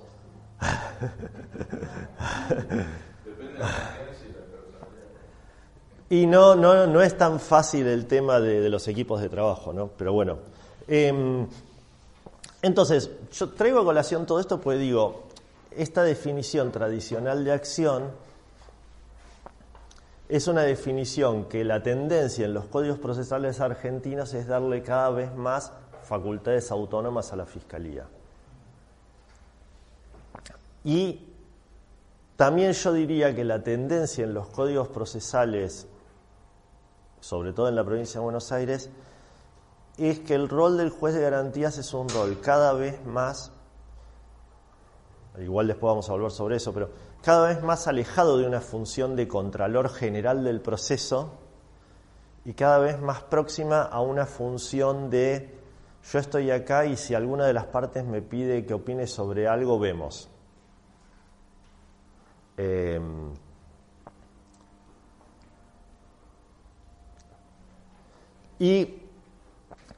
[6.10, 9.72] Y no, no, no es tan fácil el tema de, de los equipos de trabajo,
[9.72, 9.88] ¿no?
[9.90, 10.38] Pero bueno.
[10.88, 11.46] Em,
[12.64, 15.26] entonces, yo traigo a colación todo esto porque digo,
[15.70, 18.06] esta definición tradicional de acción
[20.30, 25.34] es una definición que la tendencia en los códigos procesales argentinos es darle cada vez
[25.36, 25.72] más
[26.04, 28.08] facultades autónomas a la Fiscalía.
[30.84, 31.34] Y
[32.36, 35.88] también yo diría que la tendencia en los códigos procesales,
[37.22, 38.90] sobre todo en la provincia de Buenos Aires,
[39.98, 43.52] es que el rol del juez de garantías es un rol cada vez más,
[45.40, 46.90] igual después vamos a volver sobre eso, pero
[47.24, 51.34] cada vez más alejado de una función de contralor general del proceso
[52.46, 55.58] y cada vez más próxima a una función de
[56.12, 59.78] yo estoy acá y si alguna de las partes me pide que opine sobre algo,
[59.78, 60.30] vemos.
[62.56, 63.00] Eh,
[68.60, 68.96] y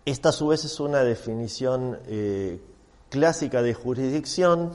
[0.04, 2.60] esta a su vez es una definición eh,
[3.10, 4.72] clásica de jurisdicción.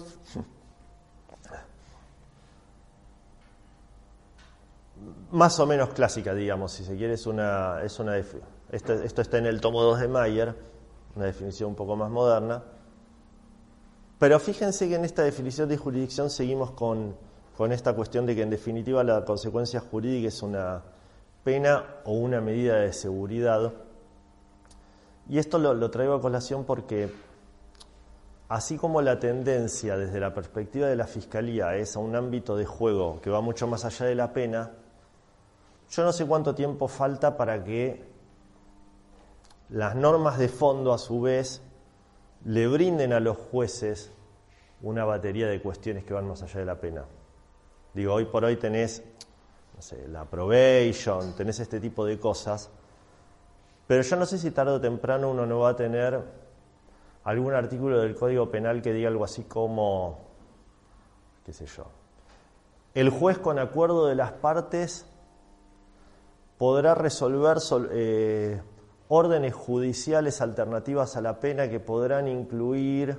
[5.30, 9.38] Más o menos clásica, digamos, si se quiere, es una, es una esto, esto está
[9.38, 10.54] en el tomo 2 de Mayer,
[11.16, 12.62] una definición un poco más moderna.
[14.18, 17.16] Pero fíjense que en esta definición de jurisdicción seguimos con,
[17.56, 20.82] con esta cuestión de que en definitiva la consecuencia jurídica es una
[21.44, 23.72] pena o una medida de seguridad.
[25.28, 27.12] Y esto lo, traigo a colación porque
[28.48, 32.66] así como la tendencia desde la perspectiva de la Fiscalía es a un ámbito de
[32.66, 34.72] juego que va mucho más allá de la pena,
[35.90, 38.04] yo no sé cuánto tiempo falta para que
[39.70, 41.62] las normas de fondo a su vez
[42.44, 44.12] le brinden a los jueces
[44.82, 47.04] una batería de cuestiones que van más allá de la pena.
[47.94, 49.02] Digo, hoy por hoy tenés,
[49.74, 52.70] no sé, la probation, tenés este tipo de cosas,
[53.86, 56.22] pero yo no sé si tarde o temprano uno no va a tener
[57.24, 60.18] algún artículo del Código Penal que diga algo así como,
[61.44, 61.86] qué sé yo,
[62.94, 65.06] el juez con acuerdo de las partes
[66.58, 67.58] podrá resolver
[67.90, 68.60] eh,
[69.08, 73.18] órdenes judiciales alternativas a la pena que podrán incluir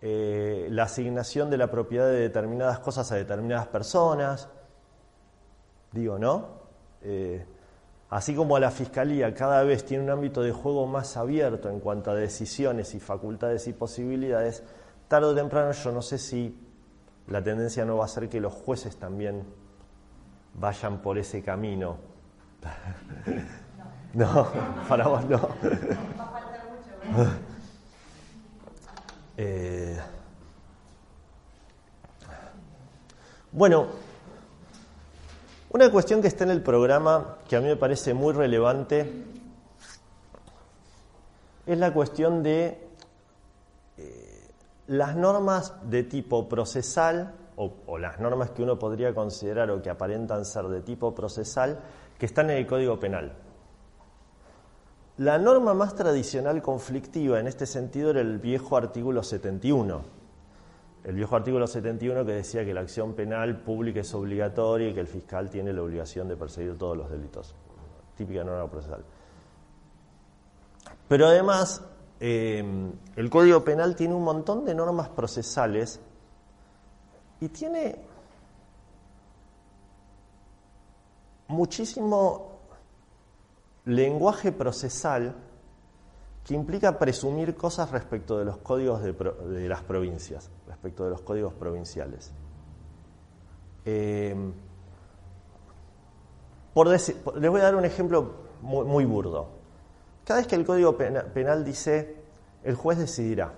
[0.00, 4.48] eh, la asignación de la propiedad de determinadas cosas a determinadas personas.
[5.92, 6.58] Digo, ¿no?
[7.02, 7.44] Eh,
[8.10, 12.10] así como la Fiscalía cada vez tiene un ámbito de juego más abierto en cuanto
[12.10, 14.62] a decisiones y facultades y posibilidades,
[15.08, 16.64] tarde o temprano yo no sé si
[17.26, 19.44] la tendencia no va a ser que los jueces también
[20.54, 22.17] vayan por ese camino.
[24.14, 24.48] No,
[24.88, 25.48] para vos no.
[29.36, 29.96] Eh,
[33.52, 33.86] bueno,
[35.70, 39.24] una cuestión que está en el programa que a mí me parece muy relevante
[41.66, 42.88] es la cuestión de
[43.96, 44.48] eh,
[44.88, 49.90] las normas de tipo procesal o, o, las normas que uno podría considerar o que
[49.90, 51.78] aparentan ser de tipo procesal
[52.18, 53.32] que están en el Código Penal.
[55.18, 60.18] La norma más tradicional conflictiva en este sentido era el viejo artículo 71.
[61.04, 65.00] El viejo artículo 71 que decía que la acción penal pública es obligatoria y que
[65.00, 67.54] el fiscal tiene la obligación de perseguir todos los delitos.
[68.16, 69.04] Típica norma procesal.
[71.08, 71.82] Pero además,
[72.20, 76.00] eh, el Código Penal tiene un montón de normas procesales
[77.40, 78.07] y tiene
[81.48, 82.60] muchísimo
[83.84, 85.34] lenguaje procesal
[86.44, 91.52] que implica presumir cosas respecto de los códigos de, las provincias, respecto de los códigos
[91.54, 92.32] provinciales.
[93.84, 94.34] Eh,
[96.72, 99.48] por les voy a dar un ejemplo muy, burdo.
[100.24, 102.16] Cada vez que el Código penal dice
[102.62, 103.52] el juez decidirá,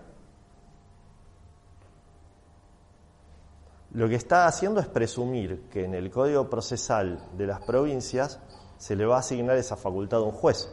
[3.92, 8.38] lo que está haciendo es presumir que en el Código Procesal de las provincias
[8.78, 10.72] se le va a asignar esa facultad a un juez.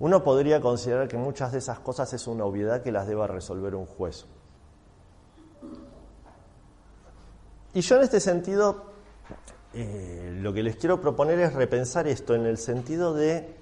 [0.00, 3.74] Uno podría considerar que muchas de esas cosas es una obviedad que las deba resolver
[3.74, 4.26] un juez.
[7.74, 8.86] Y yo en este sentido,
[9.72, 13.54] eh, lo que les quiero proponer es repensar esto en el sentido de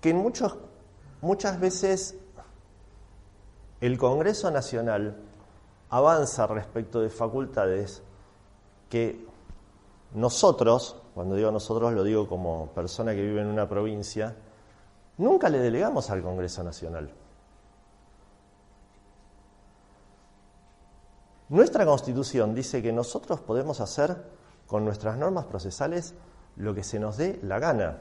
[0.00, 0.56] que en muchos,
[1.20, 2.16] muchas veces
[3.80, 5.16] el Congreso Nacional
[5.90, 8.02] avanza respecto de facultades
[8.90, 9.24] que
[10.14, 14.34] nosotros, cuando digo nosotros lo digo como persona que vive en una provincia,
[15.18, 17.10] nunca le delegamos al Congreso Nacional.
[21.50, 24.16] Nuestra constitución dice que nosotros podemos hacer
[24.66, 26.14] con nuestras normas procesales
[26.56, 27.98] lo que se nos dé la gana.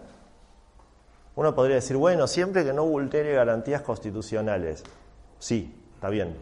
[1.36, 4.84] Uno podría decir, bueno, siempre que no vulnere garantías constitucionales.
[5.40, 6.36] Sí, está bien.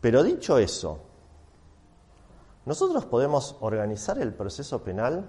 [0.00, 0.98] Pero dicho eso,
[2.64, 5.24] nosotros podemos organizar el proceso penal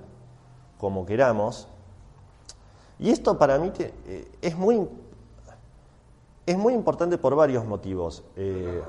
[0.77, 1.67] como queramos
[2.99, 4.87] Y esto para mí eh, es, muy,
[6.45, 8.23] es muy importante por varios motivos.
[8.35, 8.81] Eh,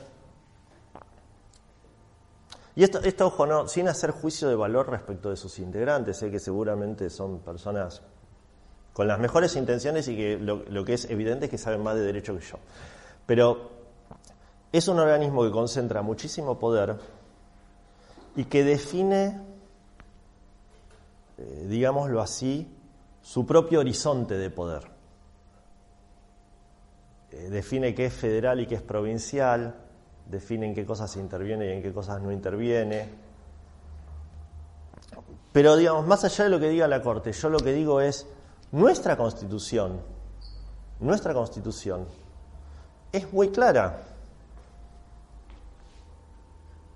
[2.75, 6.31] Y esto, esto, ojo, no, sin hacer juicio de valor respecto de sus integrantes, sé
[6.31, 8.01] que seguramente son personas
[8.93, 11.95] con las mejores intenciones y que lo, lo que es evidente es que saben más
[11.95, 12.57] de derecho que yo.
[13.25, 13.71] Pero
[14.71, 16.97] es un organismo que concentra muchísimo poder
[18.35, 19.39] y que define,
[21.37, 22.67] eh, digámoslo así,
[23.21, 24.83] su propio horizonte de poder.
[27.31, 29.75] Eh, define qué es federal y qué es provincial,
[30.25, 33.09] define en qué cosas interviene y en qué cosas no interviene.
[35.51, 38.25] Pero, digamos, más allá de lo que diga la Corte, yo lo que digo es,
[38.71, 40.01] nuestra Constitución,
[40.99, 42.07] nuestra Constitución,
[43.11, 44.01] es muy clara.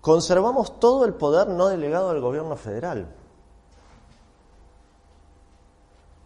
[0.02, 3.08] Conservamos todo el poder no delegado al gobierno federal.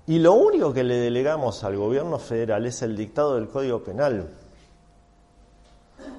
[0.08, 4.30] Y lo único que le delegamos al gobierno federal es el dictado del Código Penal.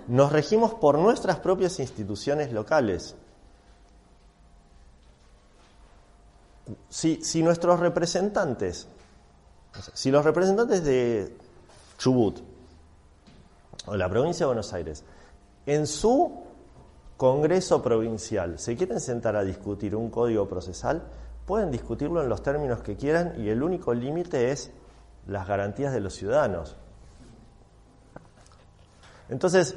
[0.09, 3.15] Nos regimos por nuestras propias instituciones locales.
[6.89, 8.87] Si, nuestros representantes,
[9.95, 11.37] si los representantes de
[11.99, 12.39] Chubut
[13.87, 15.05] o la provincia de Buenos Aires,
[15.67, 16.45] en su
[17.17, 21.03] Congreso Provincial se quieren sentar a discutir un código procesal,
[21.47, 24.71] pueden discutirlo en los términos que quieran y el único límite es
[25.27, 26.77] las garantías de los ciudadanos.
[29.33, 29.75] Entonces,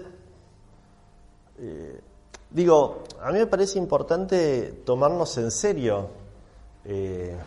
[1.60, 2.02] eh,
[2.50, 6.10] digo, a mí me parece importante tomarnos en serio
[6.84, 7.38] eh,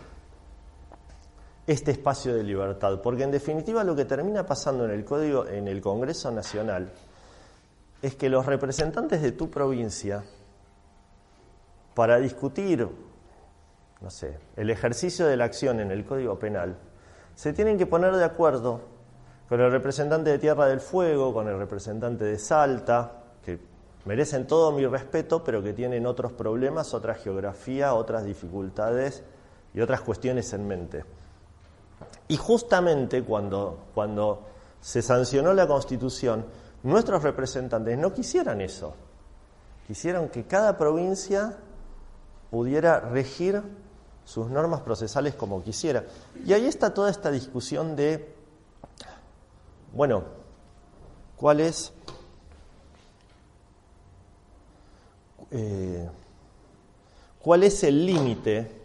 [1.67, 5.69] este espacio de libertad, porque en definitiva lo que termina pasando en el código, en
[5.69, 6.91] el Congreso Nacional,
[8.01, 10.25] es que los representantes de tu provincia,
[11.95, 12.89] para discutir,
[14.01, 16.79] no sé, el ejercicio de la acción en el Código Penal,
[17.35, 18.97] se tienen que poner de acuerdo
[19.49, 23.13] con el representante de Tierra del Fuego, con el representante de Salta,
[23.45, 23.59] que
[24.05, 29.23] merecen todo mi respeto, pero que tienen otros problemas, otra geografía, otras dificultades
[29.73, 31.05] y otras cuestiones en mente.
[32.29, 34.47] Y justamente cuando, cuando
[34.81, 36.45] se sancionó la Constitución,
[36.83, 38.95] nuestros representantes no quisieran eso.
[39.87, 41.57] Quisieron que cada provincia
[42.51, 43.63] pudiera regir
[44.25, 46.05] sus normas procesales como quisiera.
[46.45, 48.35] Y ahí está toda esta discusión de,
[49.93, 50.25] bueno,
[51.37, 51.93] ¿cuál es
[55.51, 56.09] eh,
[57.41, 58.83] cuál es el límite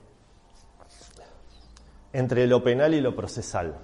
[2.14, 3.76] entre lo penal y lo procesal?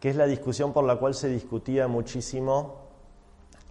[0.00, 2.88] que es la discusión por la cual se discutía muchísimo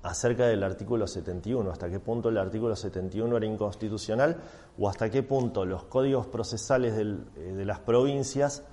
[0.03, 4.37] acerca del artículo 71, hasta qué punto el artículo 71 era inconstitucional
[4.77, 8.63] o hasta qué punto los códigos procesales eh, de las provincias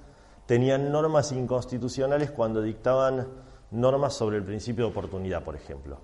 [0.46, 3.26] tenían normas inconstitucionales cuando dictaban
[3.70, 5.98] normas sobre el principio de oportunidad, por ejemplo,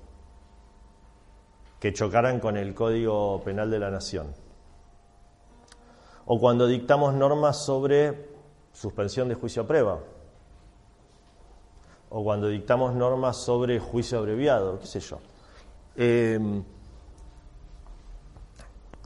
[1.78, 4.34] que chocaran con el Código Penal de la Nación,
[6.26, 8.28] o cuando dictamos normas sobre
[8.72, 10.00] suspensión de juicio a prueba,
[12.10, 15.18] o cuando dictamos normas sobre juicio abreviado, qué sé yo.
[15.96, 16.62] Eh,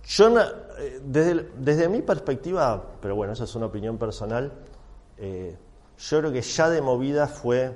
[0.07, 4.53] yo, eh, desde, desde, mi perspectiva, pero bueno, esa es una opinión personal,
[5.19, 5.57] eh,
[5.99, 7.73] yo creo que ya de movida fue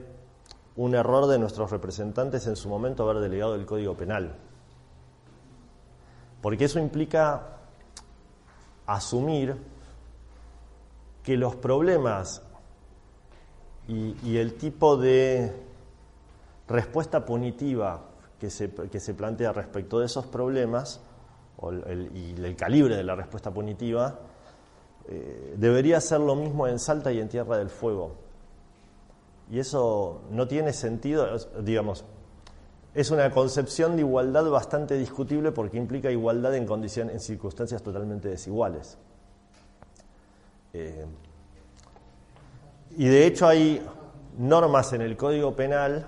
[0.76, 4.36] un error de nuestros representantes en su momento haber delegado el Código Penal.
[6.40, 7.58] Porque eso implica
[8.86, 9.56] asumir
[11.22, 12.42] que los problemas
[13.88, 15.52] y, el tipo de
[16.68, 18.02] respuesta punitiva
[18.38, 21.00] que se, que se plantea respecto de esos problemas
[22.14, 24.20] y el calibre de la respuesta punitiva
[25.08, 28.12] eh, debería ser lo mismo en Salta y en Tierra del Fuego.
[29.50, 31.26] Y eso no tiene sentido,
[31.62, 32.04] digamos,
[32.94, 38.28] es una concepción de igualdad bastante discutible porque implica igualdad en condiciones, en circunstancias totalmente
[38.28, 38.98] desiguales.
[40.74, 41.06] Eh,
[42.96, 43.82] y de hecho hay
[44.36, 46.06] normas en el Código Penal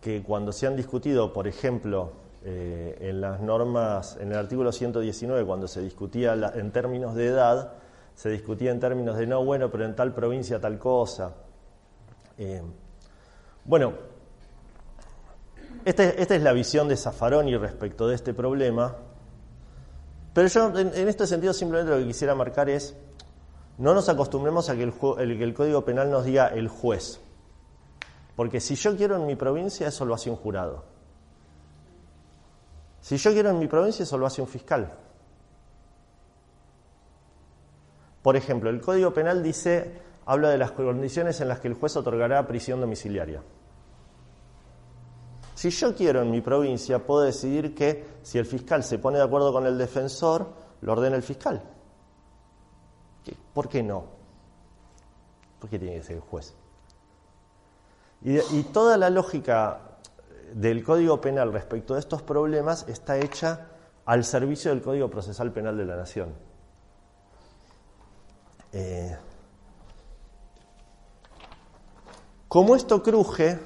[0.00, 2.12] que cuando se han discutido, por ejemplo,
[2.44, 7.72] eh, en las normas, en el artículo 119, cuando se discutía en términos de edad,
[8.16, 11.34] se discutía en términos de no, bueno, pero en tal provincia tal cosa.
[12.38, 12.60] Eh,
[13.64, 13.92] bueno,
[15.84, 16.04] esta
[16.34, 18.96] es la visión de Zaffaroni respecto de este problema,
[20.32, 22.96] pero yo en, este sentido simplemente lo que quisiera marcar es,
[23.78, 27.20] no nos acostumbremos a que el, el- el Código Penal nos diga el juez,
[28.34, 30.84] porque si yo quiero en mi provincia, eso lo hace un jurado.
[33.00, 34.92] Si yo quiero en mi provincia, eso lo hace un fiscal.
[38.26, 41.94] Por ejemplo, el Código Penal dice, habla de las condiciones en las que el juez
[41.96, 43.40] otorgará prisión domiciliaria.
[45.54, 49.22] Si yo quiero en mi provincia, puedo decidir que si el fiscal se pone de
[49.22, 50.48] acuerdo con el defensor,
[50.80, 51.62] lo ordena el fiscal.
[53.24, 54.06] ¿Qué- ¿Por qué no?
[55.60, 56.52] ¿Por qué tiene que ser el juez?
[58.22, 59.98] Y, y toda la lógica
[60.52, 63.68] del Código Penal respecto de estos problemas está hecha
[64.04, 66.55] al servicio del Código Procesal Penal de la Nación.
[68.78, 69.16] Eh,
[72.46, 73.58] como esto cruje,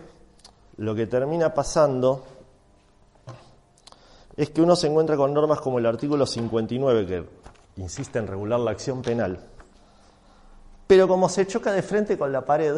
[0.76, 2.22] lo que termina pasando
[4.36, 7.28] es que uno se encuentra con normas como el artículo 59, que
[7.82, 9.40] insiste en regular la acción penal,
[10.86, 12.76] pero como se choca de frente con la pared.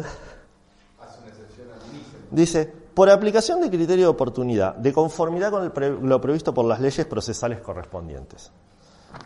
[2.31, 2.65] Dice,
[2.95, 7.59] por aplicación de criterio de oportunidad, de conformidad con lo previsto por las leyes procesales
[7.59, 8.51] correspondientes.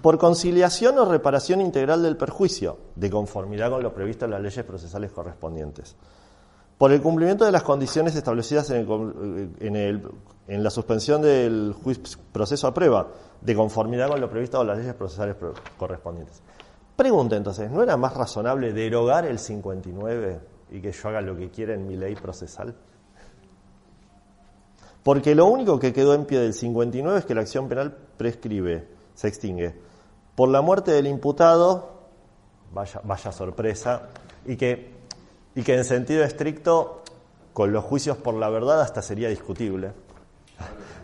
[0.02, 4.64] Por conciliación o reparación integral del perjuicio, de conformidad con lo previsto en las leyes
[4.64, 5.96] procesales correspondientes.
[6.78, 10.04] Por el cumplimiento de las condiciones establecidas en,
[10.48, 11.74] la suspensión del
[12.32, 13.08] proceso a prueba,
[13.42, 16.42] de conformidad con lo previsto en las leyes procesales pro- correspondientes.
[16.96, 20.40] Pregunta entonces, ¿no era más razonable derogar el 59
[20.72, 22.76] y que yo haga lo que quiera en mi ley procesal?
[25.04, 28.88] Porque lo único que quedó en pie del 59 es que la acción penal prescribe,
[29.18, 29.74] se extingue.
[30.36, 31.90] Por la muerte del imputado,
[32.72, 34.10] vaya, vaya sorpresa,
[34.46, 34.94] y que,
[35.56, 37.02] y que en sentido estricto,
[37.52, 39.92] con los juicios por la verdad hasta sería discutible.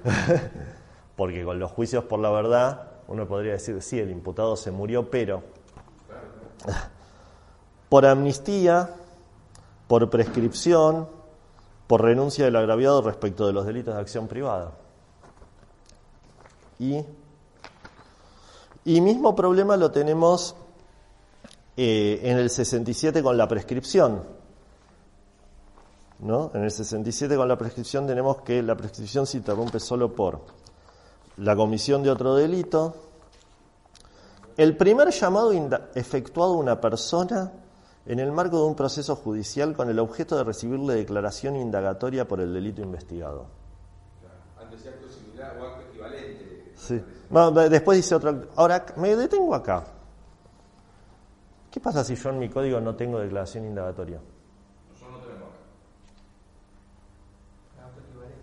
[1.16, 5.10] Porque con los juicios por la verdad, uno podría decir, sí, el imputado se murió,
[5.10, 5.42] pero
[7.90, 8.92] por amnistía,
[9.88, 11.10] por prescripción,
[11.88, 14.74] por renuncia del agraviado respecto de los delitos de acción privada.
[16.78, 17.04] Y,
[18.86, 20.56] y mismo problema lo tenemos
[21.78, 24.24] eh, en el 67 con la prescripción.
[26.20, 26.52] ¿no?
[26.54, 30.42] En el 67 con la prescripción tenemos que la prescripción se interrumpe solo por
[31.38, 32.96] la comisión de otro delito,
[34.56, 35.52] el primer llamado
[35.96, 37.52] efectuado a una persona
[38.06, 42.40] en el marco de un proceso judicial con el objeto de recibirle declaración indagatoria por
[42.40, 43.48] el delito investigado.
[44.60, 46.73] Antes acto similar o acto equivalente.
[46.84, 47.02] Sí.
[47.30, 48.48] No, de- después dice otro.
[48.58, 49.86] Ahora, me detengo acá.
[51.72, 54.20] ¿Qué pasa si yo en mi código no tengo declaración indagatoria?
[54.92, 55.50] Nosotros no tenemos
[57.78, 57.86] acá.
[57.88, 58.38] Autoequivalente.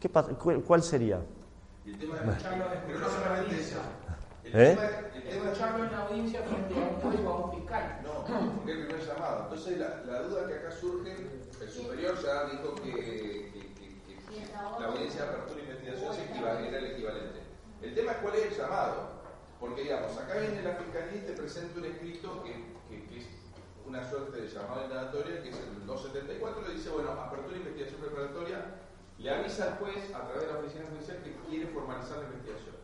[0.00, 0.34] ¿Qué pasa?
[0.34, 1.20] ¿Cuál, cuál sería?
[1.86, 3.78] El tema Escucharlo pero no escucharlo en la solamente eso.
[4.44, 4.74] El ¿Eh?
[4.76, 8.00] tema, el tema Escucharlo en la audiencia frente a un juez o a un fiscal.
[8.04, 8.32] No, porque
[8.72, 9.42] es el primer llamado.
[9.44, 11.12] Entonces la, la duda que acá surge,
[11.60, 16.78] el superior ya dijo que, que- que- que- que la audiencia de apertura se era
[16.78, 17.40] el equivalente.
[17.82, 19.14] El tema es cuál es el llamado.
[19.60, 22.52] Porque digamos, acá viene la fiscalía y te presenta un escrito que,
[23.16, 23.26] es
[23.86, 28.00] una suerte de llamado indagatoria, que es el 274, le dice, bueno, apertura e investigación
[28.00, 28.64] preparatoria,
[29.18, 32.74] le avisa al juez a través de la oficina judicial que quiere formalizar la investigación.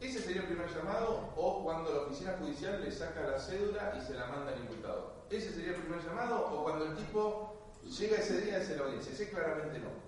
[0.00, 4.06] ¿Ese sería el primer llamado o cuando la oficina judicial le saca la cédula y
[4.06, 5.24] se la manda al imputado?
[5.30, 8.84] ¿Ese sería el primer llamado o cuando el tipo llega ese día y hace la
[8.84, 9.12] audiencia?
[9.12, 10.07] Ese claramente no.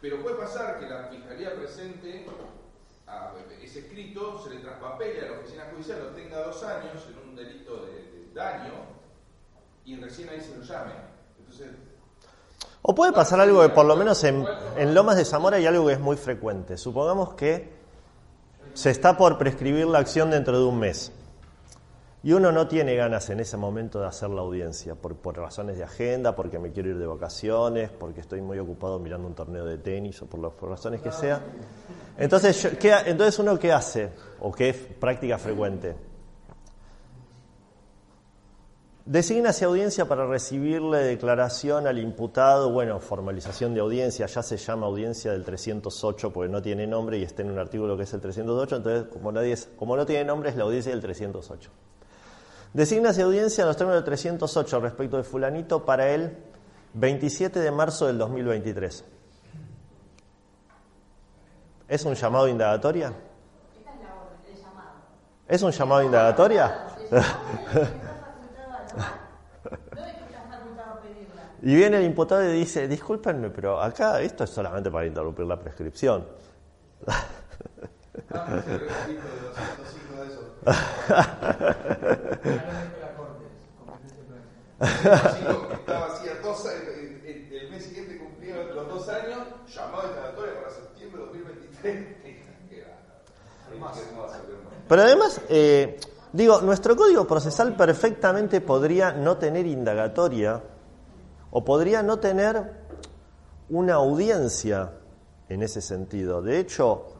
[0.00, 2.26] Pero puede pasar que la fiscalía presente
[3.06, 3.32] a-
[3.62, 7.36] ese escrito, se le traspapele a la oficina judicial, lo tenga dos años en un
[7.36, 8.72] delito de, de daño
[9.84, 10.92] y recién ahí se lo llame.
[11.38, 11.70] Entonces,
[12.82, 15.86] O puede pasar algo que por lo menos en, en Lomas de Zamora hay algo
[15.86, 16.76] que es muy frecuente.
[16.76, 17.68] Supongamos que
[18.74, 21.10] se está por prescribir la acción dentro de un mes.
[22.26, 25.84] Y uno no tiene ganas en ese momento de hacer la audiencia, por, razones de
[25.84, 29.78] agenda, porque me quiero ir de vacaciones, porque estoy muy ocupado mirando un torneo de
[29.78, 31.40] tenis o por las por razones que sea.
[32.18, 34.10] Entonces, yo- ¿qué entonces uno qué hace?
[34.40, 35.94] ¿O qué es práctica frecuente?
[39.04, 44.86] Designa esa audiencia para recibirle declaración al imputado, bueno, formalización de audiencia, ya se llama
[44.88, 48.20] audiencia del 308 porque no tiene nombre y está en un artículo que es el
[48.20, 51.70] 308, entonces como, nadie es- como no tiene nombre es la audiencia del 308.
[52.72, 56.36] Designa esa audiencia en los términos del 308 respecto de fulanito para el
[56.94, 59.04] 27 de marzo del 2023.
[61.88, 63.08] ¿Es un llamado indagatoria?
[63.08, 64.90] Esta es la orden, llamado.
[65.48, 66.86] ¿Es un llamado indagatoria?
[71.62, 75.58] Y viene el imputado y dice, discúlpenme, pero acá esto es solamente para interrumpir la
[75.58, 76.24] prescripción.
[78.32, 80.44] Ah, ese requisito de 205 de esos.
[83.00, 83.44] la corte,
[83.78, 85.38] competencia plena.
[85.38, 89.38] chico que estaba hacía dos años, el, el- mes siguiente cumplía los dos años,
[89.74, 92.06] llamado a indagatoria para septiembre de 2023.
[92.70, 92.96] Qué gana.
[93.68, 94.76] Qué hermoso, qué hermoso.
[94.88, 95.98] Pero además, eh,
[96.32, 100.62] digo, nuestro código procesal perfectamente podría no tener indagatoria
[101.50, 102.70] o podría no tener
[103.68, 104.92] una audiencia
[105.48, 106.40] en ese sentido.
[106.42, 107.15] De hecho,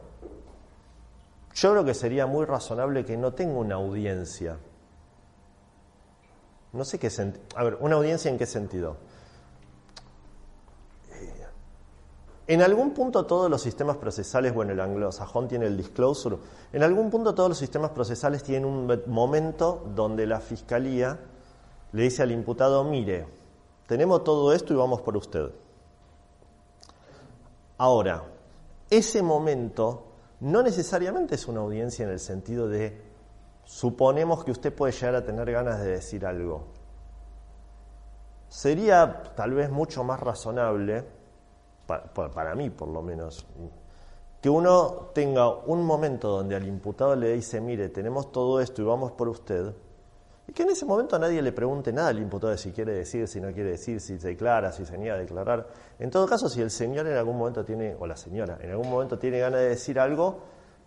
[1.57, 4.57] yo creo que sería muy razonable que no tenga una audiencia.
[6.71, 7.43] No sé qué sentido.
[7.55, 8.97] A ver, ¿una audiencia en qué sentido?
[11.13, 11.47] Eh,
[12.45, 16.37] En algún punto todos los sistemas procesales, bueno, el anglosajón tiene el disclosure,
[16.73, 21.19] en algún punto todos los sistemas procesales tienen un momento donde la fiscalía
[21.91, 23.25] le dice al imputado, mire,
[23.87, 25.49] tenemos todo esto y vamos por usted.
[27.79, 28.23] Ahora,
[28.91, 30.06] ese momento
[30.39, 33.01] no necesariamente es una audiencia en el sentido de
[33.65, 36.65] suponemos que usted puede llegar a tener ganas de decir algo.
[38.49, 41.03] Sería tal vez mucho más razonable,
[41.85, 43.45] pa- pa- para, mí por lo menos,
[44.41, 48.85] que uno tenga un momento donde al imputado le dice, mire, tenemos todo esto y
[48.85, 49.73] vamos por usted,
[50.57, 53.39] que en ese momento nadie le pregunte nada al imputado de si quiere decir, si
[53.39, 55.67] no quiere decir, si se declara, si se niega a declarar.
[55.99, 58.89] En todo caso, si el señor en algún momento tiene, o la señora, en algún
[58.89, 60.39] momento tiene ganas de decir algo,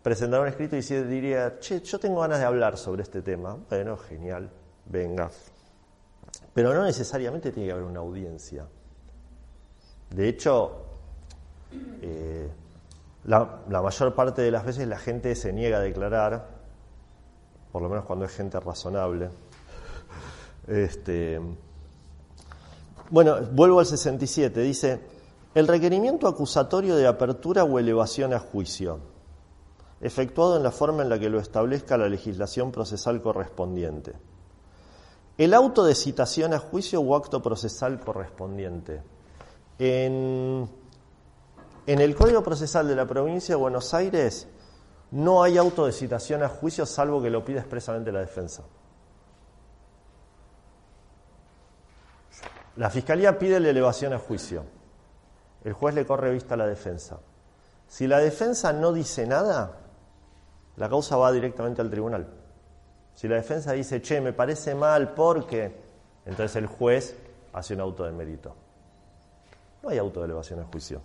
[0.02, 3.56] presentar un escrito y si- diría, che, yo tengo ganas de hablar sobre este tema.
[3.68, 4.50] Bueno, genial,
[4.86, 5.30] venga.
[6.52, 8.66] Pero no necesariamente tiene que haber una audiencia.
[10.10, 10.82] De hecho,
[12.02, 12.48] eh,
[13.26, 16.44] la mayor parte de las veces la gente se niega a declarar,
[17.70, 19.30] por lo menos cuando es gente razonable.
[20.66, 21.40] Este,
[23.10, 24.60] bueno, vuelvo al 67.
[24.60, 25.00] Dice,
[25.54, 29.00] el requerimiento acusatorio de apertura o elevación a juicio,
[30.00, 34.12] efectuado en la forma en la que lo establezca la legislación procesal correspondiente.
[35.36, 39.02] El auto de citación a juicio o acto procesal correspondiente.
[39.78, 40.68] En,
[41.86, 44.46] en el Código Procesal de la Provincia de Buenos Aires
[45.10, 48.62] no hay auto de citación a juicio salvo que lo pida expresamente la defensa.
[52.76, 54.64] La Fiscalía pide la elevación a juicio.
[55.64, 57.18] El juez le corre vista a la defensa.
[57.88, 59.78] Si la defensa no dice nada,
[60.76, 62.28] la causa va directamente al tribunal.
[63.14, 65.74] Si la defensa dice, che, me parece mal porque,
[66.24, 67.16] entonces el juez
[67.52, 68.54] hace un auto de mérito.
[69.82, 71.02] No hay auto de elevación a juicio.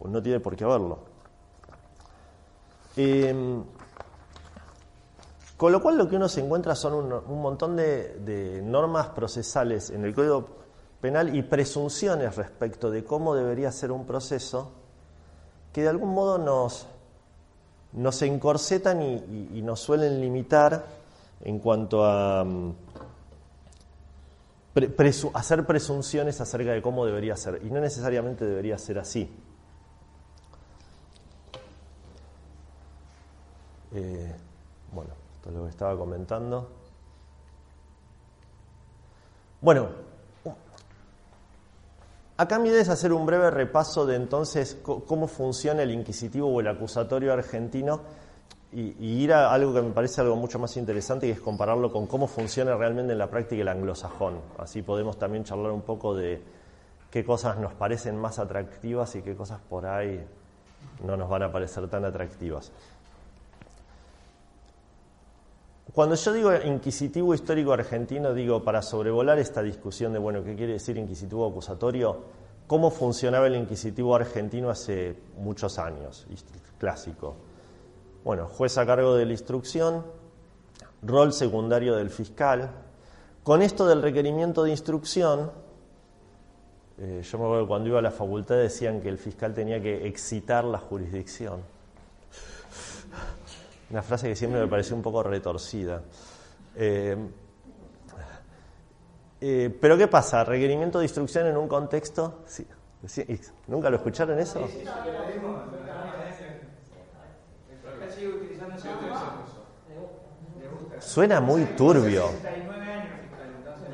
[0.00, 1.00] No tiene por qué haberlo.
[2.96, 3.62] Eh,
[5.56, 10.04] con lo cual lo que uno se encuentra son un, montón de normas procesales en
[10.04, 10.57] el Código
[11.00, 14.72] Penal y presunciones respecto de cómo debería ser un proceso
[15.72, 16.86] que de algún modo nos,
[17.92, 20.84] nos encorsetan y, nos suelen limitar
[21.42, 22.72] en cuanto a mm,
[25.34, 27.60] hacer presunciones acerca de cómo debería ser.
[27.64, 29.30] Y no necesariamente debería ser así.
[33.92, 34.34] Eh,
[34.92, 36.68] bueno, esto es lo que estaba comentando.
[39.60, 40.07] Bueno,
[42.60, 46.68] mi idea es hacer un breve repaso de entonces cómo funciona el inquisitivo o el
[46.68, 48.00] acusatorio argentino
[48.72, 51.90] y, y ir a algo que me parece algo mucho más interesante y es compararlo
[51.90, 54.40] con cómo funciona realmente en la práctica el anglosajón.
[54.58, 56.42] Así podemos también charlar un poco de
[57.10, 60.24] qué cosas nos parecen más atractivas y qué cosas por ahí
[61.04, 62.72] no nos van a parecer tan atractivas.
[65.92, 70.74] Cuando yo digo inquisitivo histórico argentino, digo para sobrevolar esta discusión de, bueno, ¿qué quiere
[70.74, 72.24] decir inquisitivo acusatorio?
[72.66, 76.26] ¿Cómo funcionaba el inquisitivo argentino hace muchos años?
[76.78, 77.34] Clásico.
[78.22, 80.04] Bueno, juez a cargo de la instrucción,
[81.02, 82.70] rol secundario del fiscal.
[83.42, 85.50] Con esto del requerimiento de instrucción,
[86.98, 90.06] eh, yo me acuerdo cuando iba a la facultad decían que el fiscal tenía que
[90.06, 91.62] excitar la jurisdicción.
[93.90, 96.02] Una frase que siempre me pareció un poco retorcida.
[96.76, 97.16] Eh,
[99.40, 100.44] eh, pero ¿qué pasa?
[100.44, 102.42] Requerimiento de instrucción en un contexto...
[102.46, 102.66] Sí,
[103.06, 103.24] sí,
[103.68, 104.68] ¿Nunca lo escucharon eso?
[111.00, 112.28] Suena muy turbio.
[112.28, 113.88] 69 años fiscal, entonces.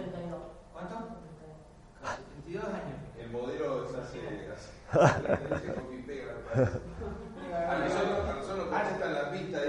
[0.73, 0.95] ¿Cuánto?
[2.45, 2.99] 72 años.
[3.21, 4.19] El modelo es hace.
[4.93, 6.33] hace- hace copy pega.
[7.69, 8.05] Ah, no, eso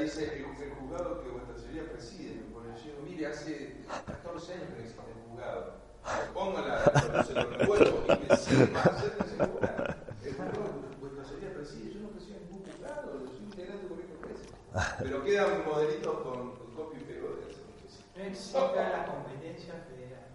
[0.01, 0.45] dice el, el
[0.75, 2.35] juzgado que vuestra señoría preside.
[2.35, 3.75] Me pone, yo digo, mire, hace
[4.07, 5.73] 14 años que no existe el juzgado.
[6.05, 7.45] Le pongo la, cuando no.
[14.99, 17.55] Pero queda un modelito con, con y pego de.
[18.17, 20.27] No existe la competencia federal.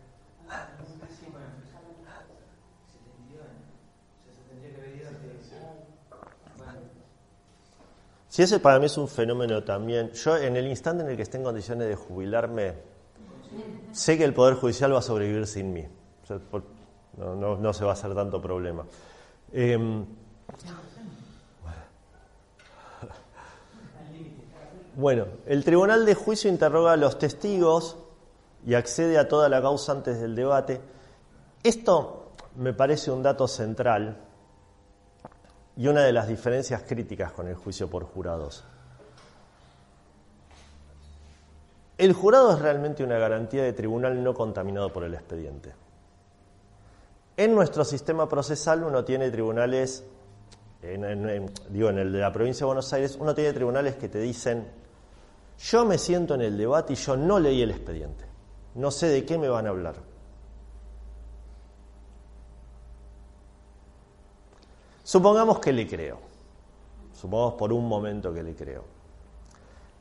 [0.88, 2.30] Nunca sí, bueno, 71 años.
[4.16, 5.30] O sea, se tendría que
[8.28, 11.22] Si ese para mí es un fenómeno también, yo en el instante en el que
[11.22, 12.74] esté en condiciones de jubilarme,
[13.92, 15.84] sé que el Poder Judicial va a sobrevivir sin mí.
[16.22, 16.79] O sea, por-
[17.16, 18.84] no, se va a hacer tanto problema.
[19.52, 20.04] Em,
[24.96, 27.96] bueno, el Tribunal de Juicio interroga a los testigos
[28.66, 30.80] y accede a toda la causa antes del debate.
[31.62, 34.16] Esto me parece un dato central
[35.76, 38.64] y una de las diferencias críticas con el juicio por jurados.
[41.96, 45.74] El jurado es realmente una garantía de tribunal no contaminado por el expediente.
[47.40, 50.04] En nuestro sistema procesal uno tiene tribunales,
[50.82, 53.96] en, en- en- digo, en el de la provincia de Buenos Aires, uno tiene tribunales
[53.96, 54.68] que te dicen,
[55.58, 58.26] yo me siento en el debate y yo no leí el expediente,
[58.74, 59.94] no sé de qué me van a hablar.
[65.02, 66.18] Supongamos que le creo.
[67.14, 68.84] Supongamos por un momento que le creo.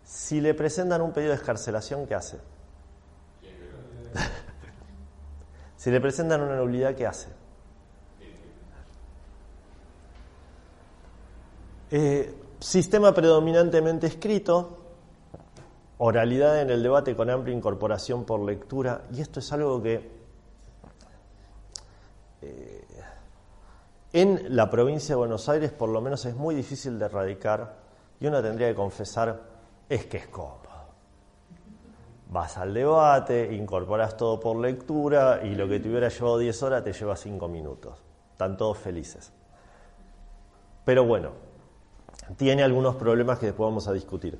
[0.03, 2.37] Si le presentan un pedido de escarcelación, ¿qué hace?
[5.79, 7.29] si le presentan una nulidad, ¿qué hace?
[11.91, 14.77] Eh, sistema predominantemente escrito,
[15.99, 20.19] oralidad en el debate con amplia incorporación por lectura, y esto es algo que
[24.11, 27.75] En la provincia de Buenos Aires, por lo menos, es muy difícil de erradicar
[28.19, 29.39] y uno tendría que confesar,
[29.87, 30.68] es que es cómodo.
[32.29, 36.83] Vas al debate, incorporas todo por lectura y lo que te hubiera llevado 10 horas
[36.83, 37.97] te lleva 5 minutos.
[38.31, 39.33] Están todos felices.
[40.85, 41.31] Pero bueno,
[42.37, 44.39] tiene algunos problemas que después vamos a discutir.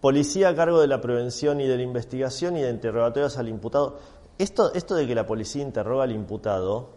[0.00, 3.98] Policía a cargo de la prevención y de la investigación y de interrogatorios al imputado.
[4.38, 6.90] Esto, esto de que la policía interroga al imputado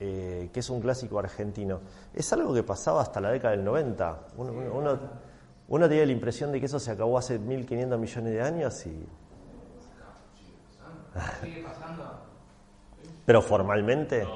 [0.00, 1.80] eh, que es un clásico argentino,
[2.12, 4.26] es algo que pasaba hasta la década del 90.
[4.36, 4.98] Uno,
[5.68, 9.06] uno- tiene la impresión de que eso se acabó hace 1.500 millones de años, y,
[11.42, 12.20] sigue pasando.
[13.26, 14.26] pero formalmente...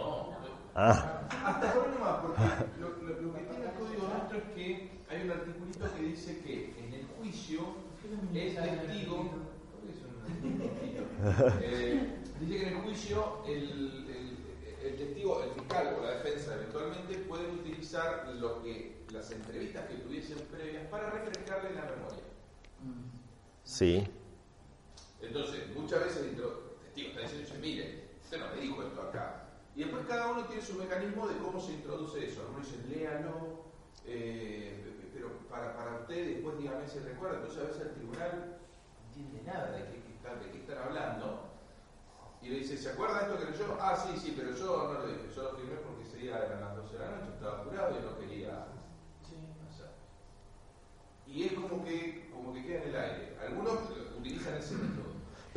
[0.75, 2.41] Ah, Hasta por uno más, porque
[2.81, 6.39] lo, lo- lo que tiene el código nuestro es que hay un articulito que dice
[6.41, 7.61] que en el juicio
[8.33, 9.31] el testigo.
[11.61, 14.39] Eh, dice que en el juicio el, el-
[14.87, 19.95] el testigo, el fiscal o la defensa eventualmente pueden utilizar lo que las entrevistas que
[19.97, 22.23] tuviesen previas para refrescarle la memoria.
[23.65, 24.07] sí.
[25.21, 26.37] Entonces, muchas veces el
[26.99, 29.45] testigo está diciendo, "Che, mire, usted no me dijo esto acá.
[29.77, 32.41] Y después cada uno tiene su mecanismo de cómo se introduce eso.
[32.43, 33.65] Algunos dicen, léalo,
[34.05, 37.37] eh, pero para, para usted después dígame si recuerda.
[37.39, 38.59] Entonces a veces el tribunal
[38.99, 41.45] no entiende nada de qué, de qué están hablando.
[42.43, 43.77] Y le dice, ¿se acuerda esto que leyó?
[43.81, 45.29] Ah, sí, sí, pero yo no lo dije.
[45.35, 48.03] Yo lo firmé porque ese día eran las 12 de la noche, estaba jurado y
[48.05, 48.49] no quería
[49.71, 49.91] hacer.
[51.27, 53.37] Y es como que, como que queda en el aire.
[53.47, 53.79] Algunos
[54.19, 55.08] utilizan ese método.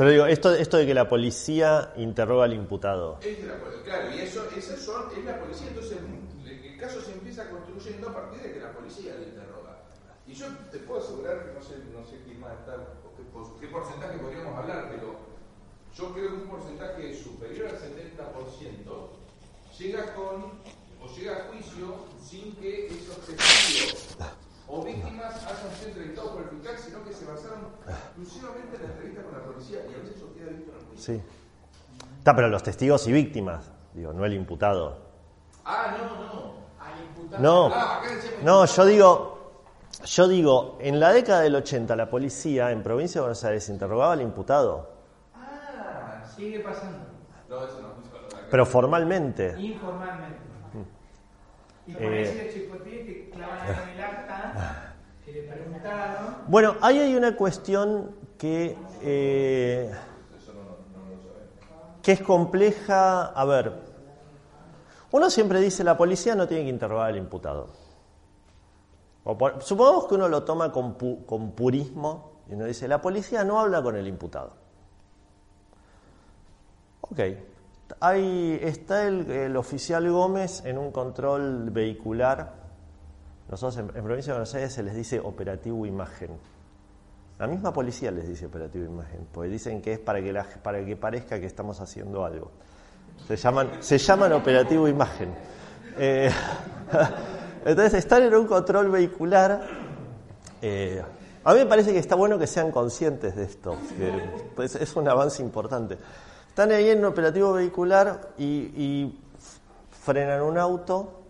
[0.01, 3.19] Pero digo, esto, de que la policía interroga al imputado.
[3.21, 3.53] Es de la
[3.85, 5.99] claro, y eso, esas son, es la policía, entonces
[6.43, 9.77] el, caso se empieza construyendo a partir de que la policía lo interroga.
[10.25, 11.75] Y yo te puedo asegurar que no sé,
[12.25, 15.17] quién más está, o qué, qué porcentaje podríamos hablar, pero
[15.95, 18.57] yo creo que un porcentaje superior al 70%
[19.77, 20.45] llega con,
[20.99, 24.17] o llega a juicio sin que esos testigos
[24.73, 28.87] o víctimas hayan sido entrevistados por el fiscal, sino que se basaron exclusivamente en la
[28.89, 31.15] entrevista con la policía y a veces eso queda visto en el juicio.
[31.15, 31.21] Sí.
[32.19, 34.97] Está, pero los testigos y víctimas, digo, no el imputado.
[35.65, 36.53] Ah, no, no.
[36.79, 37.41] Al imputado.
[37.43, 38.07] No, Ah, acá
[38.43, 39.51] no, yo digo,
[40.05, 44.13] yo digo, en la década del 80 la policía en provincia de Buenos Aires interrogaba
[44.13, 44.89] al imputado,
[45.35, 46.97] Ah, sigue pasando.
[47.49, 47.89] No, eso no.
[47.89, 48.47] eso no.
[48.49, 49.59] pero formalmente.
[49.59, 50.39] Informalmente.
[51.99, 52.63] Eh.
[55.49, 56.35] preguntaron.
[56.47, 59.91] Bueno, ahí hay una cuestión que, eh,
[62.01, 63.27] que es compleja.
[63.27, 63.73] A ver,
[65.11, 67.69] uno siempre dice la policía no tiene que interrogar al imputado.
[69.23, 73.01] O por- supongamos que uno lo toma con, pu- con purismo y uno dice la
[73.01, 74.53] policía no habla con el imputado.
[77.01, 77.19] Ok,
[77.99, 82.53] ahí está el, oficial Gómez en un control vehicular.
[83.49, 86.31] Nosotros en, provincia de Buenos Aires se les dice operativo imagen.
[87.39, 90.95] La misma policía les dice operativo imagen, porque dicen que es para que, para que
[90.95, 92.51] parezca que estamos haciendo algo.
[93.27, 95.33] Se llaman, se llaman operativo imagen.
[95.97, 96.31] Eh,
[97.65, 99.61] entonces, estar en un control vehicular,
[100.61, 101.01] eh,
[101.43, 103.75] a mí me parece que está bueno que sean conscientes de esto,
[104.55, 105.97] pues, es un avance importante.
[106.51, 109.17] Están ahí en un operativo vehicular y,
[109.89, 111.21] frenan un auto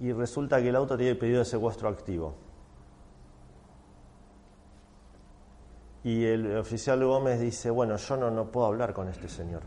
[0.00, 2.34] y resulta que el auto tiene pedido de secuestro activo.
[6.02, 9.64] Y el oficial Gómez dice, bueno, yo no, no puedo hablar con este señor.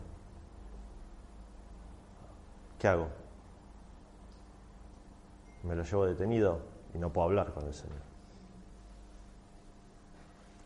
[2.80, 3.06] ¿Qué hago?
[5.62, 6.58] Me lo llevo detenido
[6.92, 8.00] y no puedo hablar con el señor.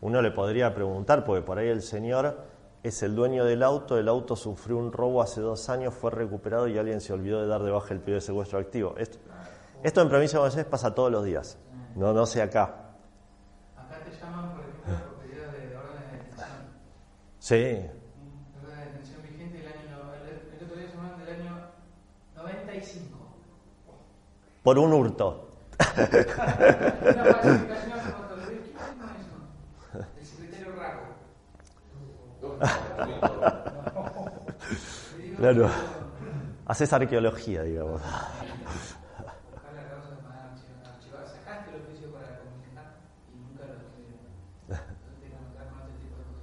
[0.01, 2.50] Uno le podría preguntar, porque por ahí el señor
[2.83, 6.67] es el dueño del auto, el auto sufrió un robo hace dos años, fue recuperado
[6.67, 8.95] y alguien se olvidó de dar de baja el pedido de secuestro activo.
[8.97, 9.19] Esto,
[9.83, 11.57] esto en provincia de Buenos Aires pasa todos los días,
[11.95, 12.93] no, no sé acá.
[13.75, 16.47] Acá te llaman, por ejemplo, por pedido de orden de detención.
[17.39, 17.91] Sí, Orden
[18.79, 19.97] de detención vigente del año.
[20.57, 21.53] el otro día llamaron del año
[22.35, 23.17] 95.
[24.63, 25.47] por un hurto.
[32.61, 33.71] este tipo de cosas.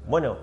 [0.05, 0.37] Bueno,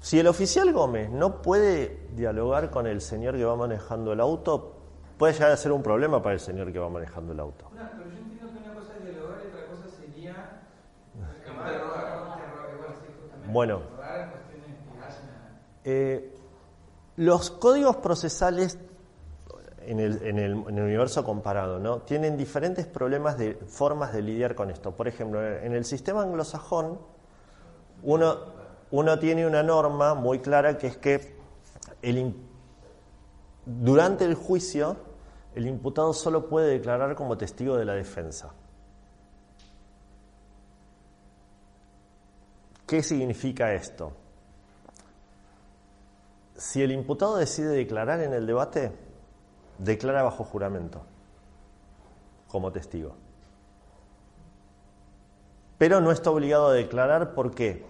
[0.00, 4.76] si el oficial Gómez no puede dialogar con el señor que va manejando el auto,
[5.16, 7.66] puede llegar a ser un problema para el señor que va manejando el auto.
[7.72, 10.60] Una, pero yo entiendo que una cosa es dialogar y otra cosa sería
[11.14, 12.26] Interrogar.
[12.34, 13.52] interrogar, igual, sí, justamente.
[13.52, 13.74] Bueno.
[13.78, 15.50] Interrogar en cuestiones que hacen a-
[15.84, 16.34] Eh,
[17.16, 18.78] los códigos procesales
[19.86, 22.00] en el, universo comparado ¿no?
[22.00, 24.92] tienen diferentes problemas de formas de lidiar con esto.
[24.92, 26.98] Por ejemplo, en el sistema anglosajón,
[28.02, 31.34] uno, tiene una norma muy clara que es que
[33.66, 34.96] durante el juicio
[35.54, 38.52] el imputado solo puede declarar como testigo de la defensa.
[42.86, 44.12] ¿Qué significa esto?
[46.64, 48.90] Si el imputado decide declarar en el debate,
[49.76, 51.02] declara bajo juramento,
[52.48, 53.16] como testigo.
[55.76, 57.84] Pero no está obligado a declarar, ¿por qué?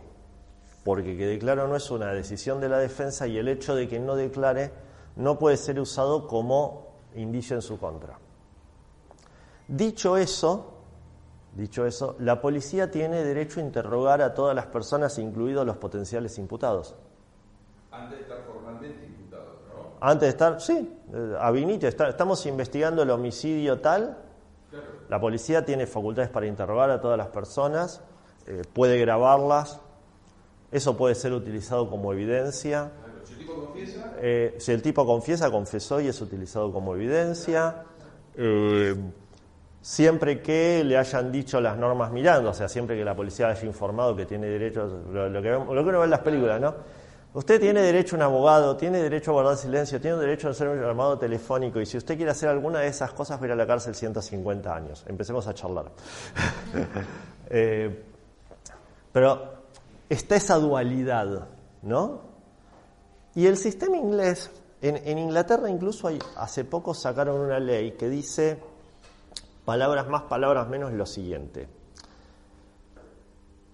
[0.82, 4.00] Porque que declaro no es una decisión de la defensa y el hecho de que
[4.00, 4.72] no declare
[5.14, 8.18] no puede ser usado como indicio en su contra.
[9.68, 10.74] Dicho eso,
[11.54, 16.38] dicho eso, la policía tiene derecho a interrogar a todas las personas, incluidos los potenciales
[16.38, 16.96] imputados.
[17.96, 19.90] Antes de estar formalmente imputado, ¿no?
[20.00, 24.16] Antes de estar, sí, eh, a Vinite, está- estamos investigando el homicidio tal.
[24.70, 24.86] Claro.
[25.08, 28.02] La policía tiene facultades para interrogar a todas las personas,
[28.46, 29.80] eh, puede grabarlas,
[30.72, 32.90] eso puede ser utilizado como evidencia.
[32.90, 33.24] Claro.
[33.24, 37.84] Si el tipo confiesa, Eh, si el tipo confiesa, confesó y es utilizado como evidencia.
[38.36, 38.94] Eh,
[39.80, 43.64] siempre que le hayan dicho las normas mirando, o sea, siempre que la policía haya
[43.66, 46.60] informado que tiene derecho, lo, lo que, vemos- lo que uno ve en las películas,
[46.60, 46.74] ¿no?
[47.34, 50.68] Usted tiene derecho a un abogado, tiene derecho a guardar silencio, tiene derecho a hacer
[50.68, 53.66] un llamado telefónico y si usted quiere hacer alguna de esas cosas, va a la
[53.66, 55.04] cárcel 150 años.
[55.08, 55.90] Empecemos a charlar.
[57.50, 58.02] Eh,
[59.12, 59.52] pero
[60.08, 61.46] está esa dualidad,
[61.82, 62.22] ¿no?
[63.34, 68.08] Y el sistema inglés, en, en Inglaterra incluso hay, hace poco sacaron una ley que
[68.08, 68.58] dice,
[69.66, 71.68] palabras más, palabras menos, lo siguiente.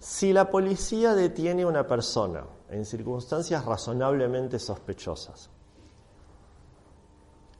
[0.01, 5.51] Si la policía detiene a una persona en circunstancias razonablemente sospechosas,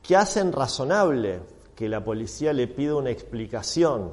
[0.02, 1.40] que hacen razonable
[1.76, 4.12] que la policía le pida una explicación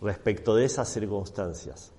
[0.00, 1.90] respecto de esas circunstancias,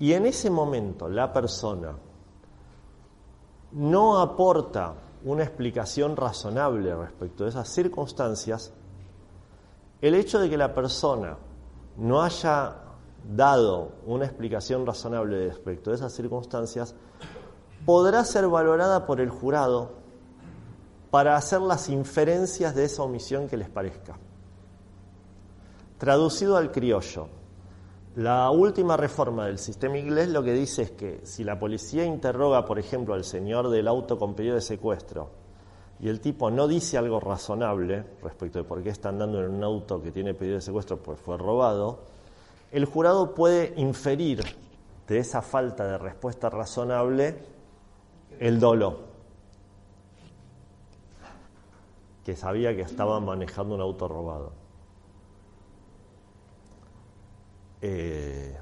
[0.00, 1.96] y en ese momento la persona
[3.70, 8.72] no aporta una explicación razonable respecto de esas circunstancias,
[10.00, 11.38] el hecho de que la persona
[11.96, 12.82] no haya
[13.24, 16.94] dado una explicación razonable respecto de esas circunstancias
[17.84, 19.92] podrá ser valorada por el jurado
[21.10, 24.18] para hacer las inferencias de esa omisión que les parezca.
[25.98, 27.28] Traducido al criollo,
[28.16, 32.64] la última reforma del sistema inglés lo que dice es que si la policía interroga,
[32.64, 35.30] por ejemplo, al señor del auto con pedido de secuestro
[36.00, 39.62] y el tipo no dice algo razonable respecto de por qué está andando en un
[39.62, 42.00] auto que tiene pedido de secuestro pues fue robado,
[42.72, 44.42] el jurado puede inferir
[45.06, 47.36] de esa falta de respuesta razonable
[48.40, 49.00] el dolo,
[52.24, 54.52] que sabía que estaba manejando un auto robado.
[57.82, 58.56] Eh,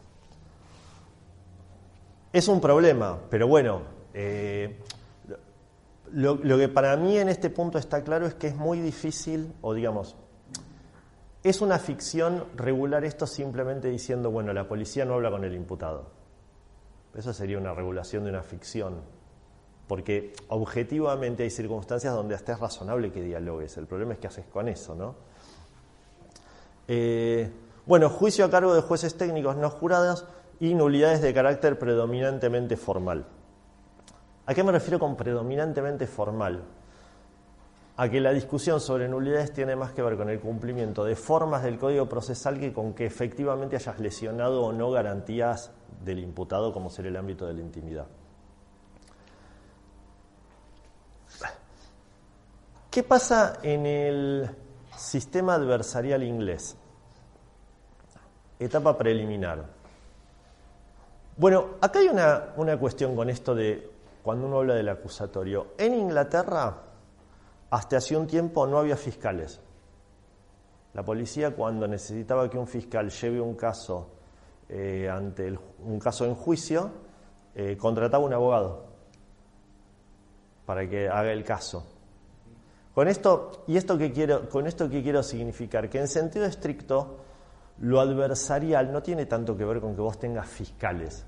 [2.33, 3.83] es un problema, pero bueno,
[4.13, 4.81] eh,
[6.11, 9.55] lo, lo que para mí en este punto está claro es que es muy difícil,
[9.61, 10.17] o digamos,
[11.43, 16.11] es una ficción regular esto simplemente diciendo, bueno, la policía no habla con el imputado.
[17.15, 19.01] Eso sería una regulación de una ficción,
[19.89, 23.77] porque objetivamente hay circunstancias donde hasta es razonable que dialogues.
[23.79, 25.15] El problema es qué haces con eso, ¿no?
[26.87, 27.51] Eh,
[27.87, 30.27] bueno, juicio a cargo de jueces técnicos no jurados
[30.61, 33.27] y nulidades de carácter predominantemente formal.
[34.47, 36.65] ¿A qué me refiero con predominantemente formal?
[38.01, 41.63] A que la discusión sobre nulidades tiene más que ver con el cumplimiento de formas
[41.63, 45.71] del código procesal que con que efectivamente hayas lesionado o no garantías
[46.03, 48.07] del imputado como ser el ámbito de la intimidad.
[52.91, 54.51] ¿Qué pasa en el
[54.97, 56.79] sistema adversarial inglés?
[58.59, 59.67] Etapa preliminar.
[61.37, 63.91] Bueno, acá hay una, una cuestión con esto de
[64.23, 65.75] cuando uno habla del acusatorio.
[65.77, 66.85] En Inglaterra,
[67.71, 69.61] hasta hace un tiempo no había fiscales.
[70.93, 74.11] La policía cuando necesitaba que un fiscal lleve un caso
[74.69, 76.91] eh, ante un caso en juicio,
[77.55, 78.85] eh, contrataba un abogado
[80.67, 81.85] para que haga el caso.
[82.95, 87.19] Con esto, y esto que quiero, con esto que quiero significar, que en sentido estricto,
[87.79, 91.25] lo adversarial no tiene tanto que ver con que vos tengas fiscales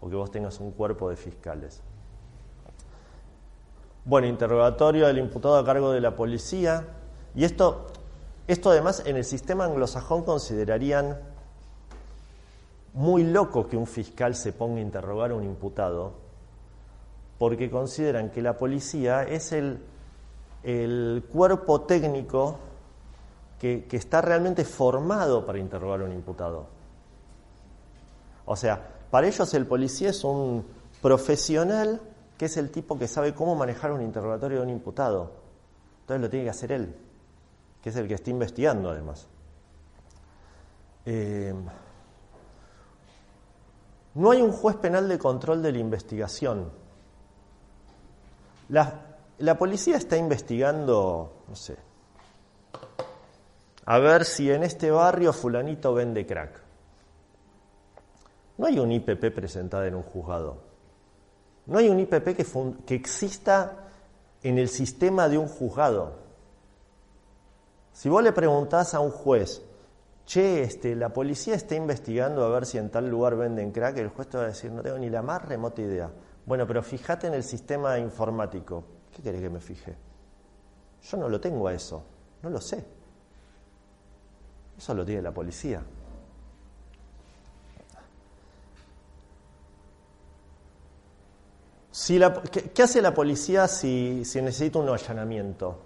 [0.00, 1.82] o que vos tengas un cuerpo de fiscales.
[4.04, 6.86] Bueno, interrogatorio del imputado a cargo de la policía.
[7.34, 7.86] Y esto,
[8.48, 11.18] esto además en el sistema anglosajón considerarían
[12.94, 16.14] muy loco que un fiscal se ponga a interrogar a un imputado,
[17.38, 19.78] porque consideran que la policía es el,
[20.62, 22.58] el cuerpo técnico
[23.60, 26.66] que, que, está realmente formado para interrogar a un imputado.
[28.46, 30.64] O sea, para ellos el policía es un
[31.02, 32.00] profesional
[32.40, 35.30] que es el tipo que sabe cómo manejar un interrogatorio de un imputado.
[36.00, 36.96] Entonces lo tiene que hacer él,
[37.82, 39.28] que es el que está investigando además.
[41.04, 41.52] Eh,
[44.14, 46.72] no hay un juez penal de control de la investigación.
[48.70, 51.76] La, la policía está investigando, no sé,
[53.84, 56.58] a ver si en este barrio fulanito vende crack.
[58.56, 60.69] No hay un IPP presentado en un juzgado.
[61.66, 63.88] No hay un IPP que, exista
[64.42, 66.18] en el sistema de un juzgado.
[67.92, 69.62] Si vos le preguntás a un juez,
[70.24, 74.08] che, este, la policía está investigando a ver si en tal lugar venden crack, el
[74.08, 76.10] juez te va a decir, no tengo ni la más remota idea.
[76.46, 78.84] Bueno, pero fíjate en el sistema informático.
[79.14, 79.96] ¿Qué querés que me fije?
[81.02, 82.02] Yo no lo tengo a eso,
[82.42, 82.84] no lo sé.
[84.76, 85.82] Eso lo tiene la policía.
[91.92, 95.78] ¿Qué, hace la policía si, necesita un allanamiento?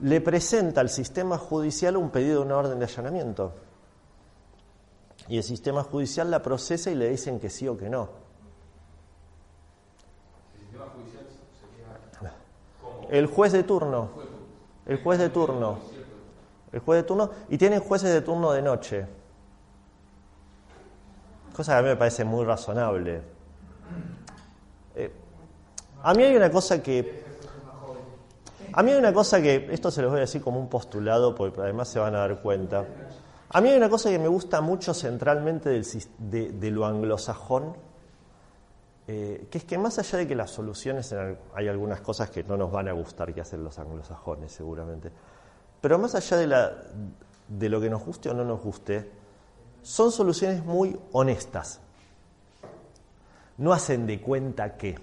[0.00, 3.52] Le presenta al sistema judicial un pedido de una orden de allanamiento.
[5.28, 8.08] Y el sistema judicial la procesa y le dicen que sí o que no.
[10.54, 11.24] ¿El sistema judicial
[12.20, 14.10] sería El juez de turno.
[14.86, 15.78] El juez de turno.
[16.72, 17.30] El juez de turno.
[17.48, 19.06] Y tienen jueces de turno de noche.
[21.54, 23.22] Cosa que a mí me parece muy razonable.
[24.94, 25.12] Eh,
[26.02, 27.24] a mí hay una cosa que...
[28.72, 31.34] A mí hay una cosa que, esto se los voy a decir como un postulado,
[31.34, 32.84] porque además se van a dar cuenta.
[33.48, 35.82] A mí hay una cosa que me gusta mucho centralmente
[36.18, 37.74] de, lo anglosajón,
[39.08, 41.12] eh, que es que más allá de que las soluciones,
[41.54, 45.10] hay algunas cosas que no nos van a gustar que hacen los anglosajones seguramente,
[45.80, 46.72] pero más allá de, la,
[47.48, 49.10] de lo que nos guste o no nos guste,
[49.82, 51.80] son soluciones muy honestas.
[53.60, 54.96] No hacen de cuenta que.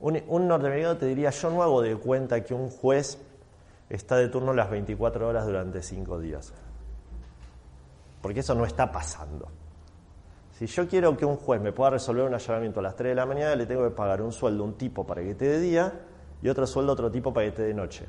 [0.00, 3.18] Un, norteamericano te diría, yo no hago de cuenta que un juez
[3.88, 6.52] está de turno las 24 horas durante 5 días.
[8.20, 9.46] Porque eso no está pasando.
[10.58, 13.14] Si yo quiero que un juez me pueda resolver un allanamiento a las 3 de
[13.14, 15.60] la mañana, le tengo que pagar un sueldo a un tipo para que esté de
[15.60, 15.92] día
[16.42, 18.06] y otro sueldo a otro tipo para que esté de noche.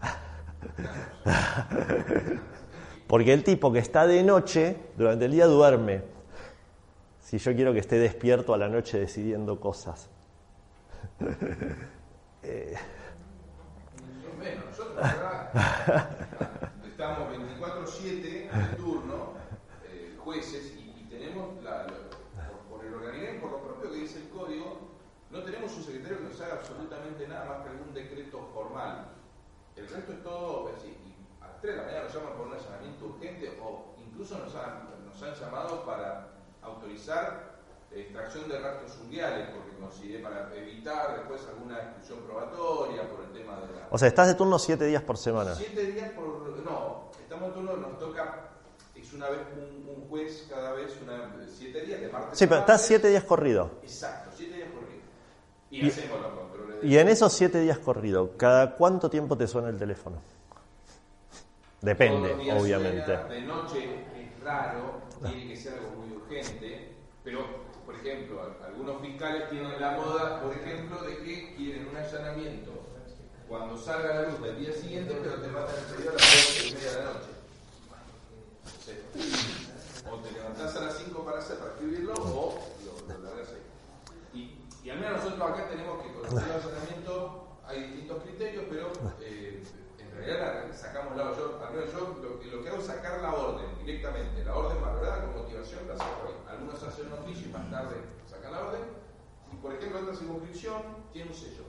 [3.08, 6.17] Porque el tipo que está de noche, durante el día duerme.
[7.28, 10.08] Si yo quiero que esté despierto a la noche decidiendo cosas.
[12.42, 12.74] eh.
[14.38, 15.06] Bueno, nosotros
[16.86, 19.34] estamos 24-7 en turno,
[19.84, 21.86] eh, jueces, y, tenemos, la,
[22.70, 24.88] por, el organismo y por lo propio que dice el código,
[25.30, 29.06] no tenemos un secretario que nos haga absolutamente nada más que algún decreto formal.
[29.76, 32.46] El resto es todo, así, y a las 3 de la mañana nos llaman por
[32.46, 36.37] un allanamiento urgente o incluso nos han, nos han llamado para
[36.68, 37.48] autorizar
[37.90, 43.56] extracción de rastros unguiales, porque consideré para evitar después alguna exclusión probatoria por el tema
[43.60, 43.86] de la...
[43.90, 45.54] O sea, estás de turno siete días por semana.
[45.54, 46.26] Siete días por...
[46.64, 48.44] No, estamos en turno, nos toca...
[48.94, 52.60] Es una vez un, un juez cada vez, una, siete días de martes Sí, pero
[52.60, 53.70] estás siete días corrido.
[53.82, 55.04] Exacto, siete días corridos.
[55.70, 56.86] Y, Y- hacemos los controles de...
[56.88, 60.20] Y en esos siete días corrido, ¿cada cuánto tiempo te suena el teléfono?
[61.80, 63.04] Depende, obviamente.
[63.06, 64.04] suena, de noche
[64.48, 67.44] raro, tiene que ser algo muy urgente, pero,
[67.84, 72.72] por ejemplo, al- algunos fiscales tienen la moda, por ejemplo, de que quieren un allanamiento
[73.48, 76.68] cuando salga la luz del día siguiente, pero te matan el pedido a las 12
[76.68, 77.32] y media de la noche.
[80.10, 84.38] O te levantás a las 5 para hacer, para escribirlo, o lo, lo largas ahí.
[84.38, 88.90] Y, y al menos nosotros acá tenemos que con el allanamiento hay distintos criterios, pero
[89.20, 89.62] eh,
[90.18, 92.86] en realidad la- sacamos la yo, al menos yo lo, que- lo que hago es
[92.86, 96.34] sacar la orden directamente, la orden valorada con motivación la saco ahí.
[96.48, 97.96] Algunos hacen un oficio y más tarde
[98.28, 98.82] sacan la orden.
[99.52, 101.64] Y por ejemplo, otra circunscripción tiene un sello.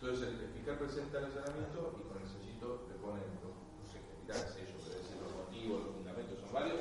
[0.00, 3.84] Entonces el, el fiscal presenta el allanamiento y con el sellito le ponen, no, no
[3.86, 6.78] sé qué el sello, pero decir los motivos, los fundamentos son varios,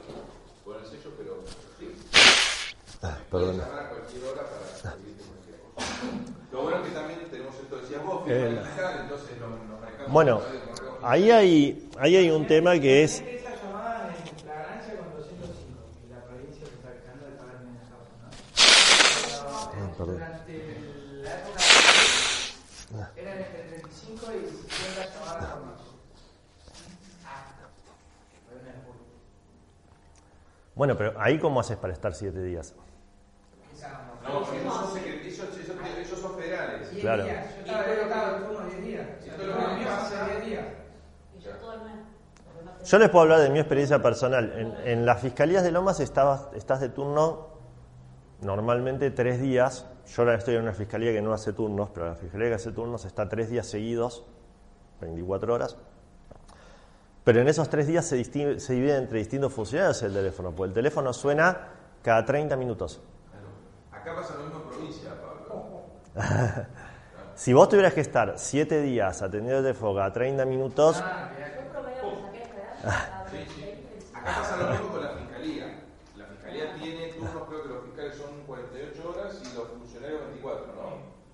[0.63, 1.33] ponen el sello, pero
[1.77, 1.85] sí,
[3.03, 3.19] Ah,
[3.85, 4.95] a cualquier hora para cosa.
[6.51, 9.49] Lo bueno es que también tenemos esto, decías vos, digital, entonces nos
[9.79, 10.41] manejamos Bueno,
[11.03, 13.21] ahí hay, ahí hay un tema que es...
[13.21, 17.83] Esa llamada en flagrancia con 205, que la provincia se está quejando de pagar menos
[17.91, 18.29] causa, ¿no?
[19.71, 20.15] Pero, perdón.
[20.15, 20.53] Durante
[21.23, 21.61] la época
[23.17, 25.83] eran entre 35 y 50 llamadas por noche.
[27.25, 27.65] Hasta.
[28.47, 28.99] Fue una locura.
[30.75, 32.73] Bueno, pero ahí cómo haces para estar siete días.
[34.27, 36.89] No, porque esos son, secret- esos, esos, esos son federales.
[36.91, 37.23] 10 Claro.
[37.23, 37.45] días.
[37.55, 39.07] Yo estaba colocado en turno 10 días.
[39.07, 40.65] Y O sea, todo lo turno que mío pasa- hace 10 días.
[41.37, 41.91] Y yo todo el mes.
[42.45, 44.53] porque no Yo les puedo hablar de mi experiencia personal.
[44.55, 47.47] En, en las fiscalías de Lomas estabas, estás de turno
[48.41, 49.85] normalmente tres días.
[50.07, 52.71] Yo ahora estoy en una fiscalía que no hace turnos, pero la fiscalía que hace
[52.71, 54.23] turnos está tres días seguidos,
[55.01, 55.75] 24 horas.
[57.23, 60.73] Pero en esos tres días se, se divide entre distintos funcionarios el teléfono, porque el
[60.73, 61.57] teléfono suena
[62.01, 63.01] cada 30 minutos.
[64.07, 65.81] Acá pasa lo mismo en provincia, Pablo.
[67.35, 71.29] Si vos tuvieras que estar siete días atendiendo el teléfono cada 30 minutos, Ah.
[72.01, 73.29] Yo.
[73.29, 74.09] Sí, sí.
[74.15, 75.83] Acá pasa lo mismo con la fiscalía.
[76.15, 80.65] La fiscalía tiene turnos, creo que los fiscales son 48 horas y los funcionarios 24,
[80.73, 80.87] ¿no?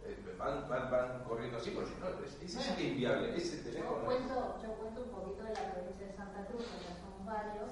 [0.04, 3.38] Eh, van, van, van corriendo así, porque no, es, es, es inviable.
[3.38, 4.04] Ese Yo teléfono.
[4.04, 7.70] cuento, yo cuento un poquito de la provincia de Santa Cruz, que ya somos varios.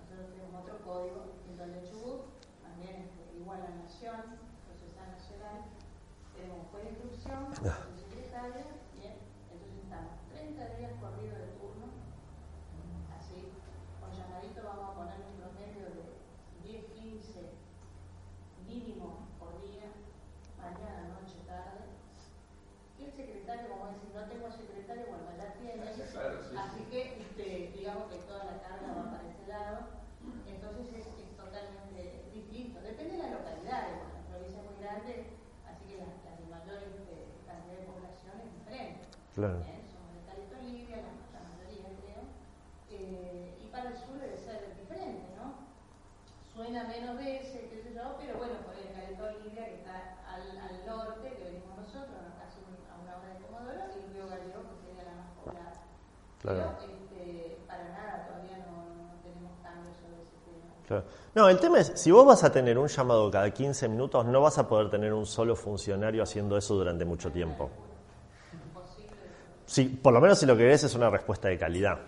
[0.00, 2.22] Nosotros tenemos otro código, al de Chubut,
[2.62, 4.43] también igual a Nación, Procesal Nacional.
[6.54, 8.62] Tenemos juez de instrucción, su secretaria,
[8.94, 9.18] bien.
[9.50, 11.90] Entonces estamos 30 días corridos de turno,
[13.10, 13.50] así,
[13.98, 16.14] con llamadito vamos a poner un promedio de
[16.62, 17.58] 10, 15
[18.70, 19.98] mínimo por día,
[20.62, 21.90] mañana, noche, tarde.
[23.02, 25.82] Y el secretario, como decir, no tengo secretario, bueno, ya tiene.
[25.82, 26.54] Claro, sí, sí.
[26.54, 30.06] Así que, este, digamos que toda la carga va para ese lado.
[30.46, 32.78] Entonces es, es totalmente distinto.
[32.78, 35.34] Depende de la localidad, la provincia es muy grande,
[35.66, 36.06] así que la,
[36.48, 37.14] la de
[37.70, 39.04] de población es diferente.
[39.34, 39.58] Claro.
[39.62, 39.82] ¿eh?
[39.90, 42.22] Somos de Caleta Olivia, la, la mayoría creo.
[42.90, 45.62] Eh, y para el sur debe ser diferente, ¿no?
[46.52, 50.42] Suena menos veces, qué sé yo, pero bueno, por el Caleta Olivia que está al,
[50.58, 52.34] al norte, que venimos nosotros, ¿no?
[52.38, 55.30] casi un- a una hora de Comodoro, y el Río Gallego, que sería la más
[55.38, 55.74] poblada.
[56.42, 56.78] Claro.
[56.78, 60.70] Pero este, para nada todavía no, no tenemos cambios sobre ese tema.
[60.86, 61.04] Claro.
[61.34, 64.40] No, el tema es, si vos vas a tener un llamado cada 15 minutos, no
[64.40, 67.70] vas a poder tener un solo funcionario haciendo eso durante mucho tiempo.
[69.66, 71.98] Sí, por lo menos si lo que querés es una respuesta de calidad.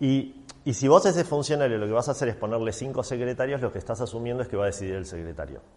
[0.00, 3.60] Y, y si vos ese funcionario lo que vas a hacer es ponerle cinco secretarios,
[3.60, 5.60] lo que estás asumiendo es que va a decidir el secretario.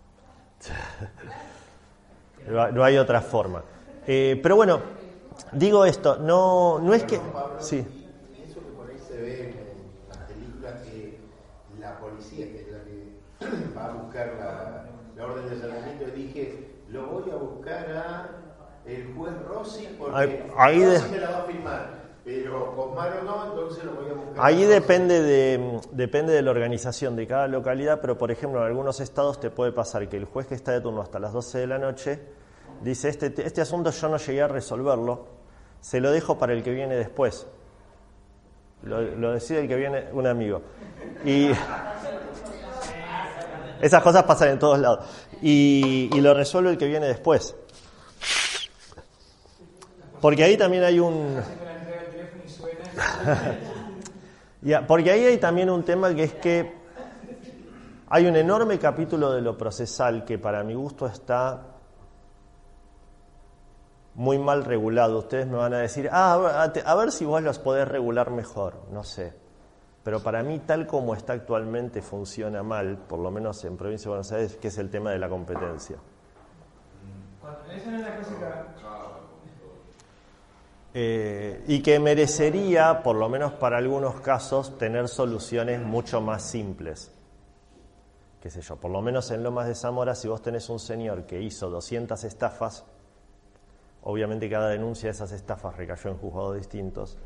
[2.48, 3.64] No hay- otra forma.
[4.06, 4.80] Eh, pero bueno,
[5.52, 7.20] digo esto, no, no es que...
[7.60, 7.78] Sí.
[7.78, 11.20] y Pienso que por ahí se ve en las películas que
[11.80, 14.86] la policía, que es la que va a buscar la,
[15.16, 18.30] la orden de allanamiento, y dije, lo voy a buscar a
[18.86, 21.90] el juez Rossi porque Ahí- ahí de- Rossi me la va a firmar,
[22.24, 24.34] pero Cosmaro no, entonces lo voy a buscar.
[24.46, 28.68] Ahí a depende de, depende de la organización de cada localidad, pero por ejemplo en
[28.68, 31.58] algunos estados te puede pasar que el juez que está de turno hasta las 12
[31.60, 32.20] de la noche
[32.82, 35.26] dice, este, este asunto yo no llegué a resolverlo,
[35.82, 37.48] se lo dejo para el que viene después.
[38.84, 40.62] Lo, lo decide el que viene, un amigo.
[41.24, 41.50] Y
[43.86, 45.06] esas cosas pasan en todos lados.
[45.44, 47.56] Y, y lo resuelve el que viene después.
[50.20, 51.40] Porque ahí también hay un...
[54.88, 56.74] Porque ahí hay también un tema que es que
[58.10, 61.62] Hay un enorme capítulo de lo procesal que para mi gusto está
[64.16, 65.20] muy mal regulado.
[65.20, 68.82] Ustedes me van a decir, ah, a ver si vos los podés regular mejor.
[68.92, 69.45] No sé.
[70.06, 74.10] Pero para mí, tal como está actualmente, funciona mal, por lo menos en Provincia de
[74.10, 75.98] Buenos Aires, que es el tema de la competencia.
[80.94, 87.12] Eh, y que merecería, por lo menos para algunos casos, tener soluciones mucho más simples.
[88.40, 91.26] Qué sé yo, por lo menos en Lomas de Zamora, si vos tenés un señor
[91.26, 92.86] que hizo 200 estafas,
[94.04, 97.18] obviamente cada denuncia de esas estafas recayó en juzgados distintos.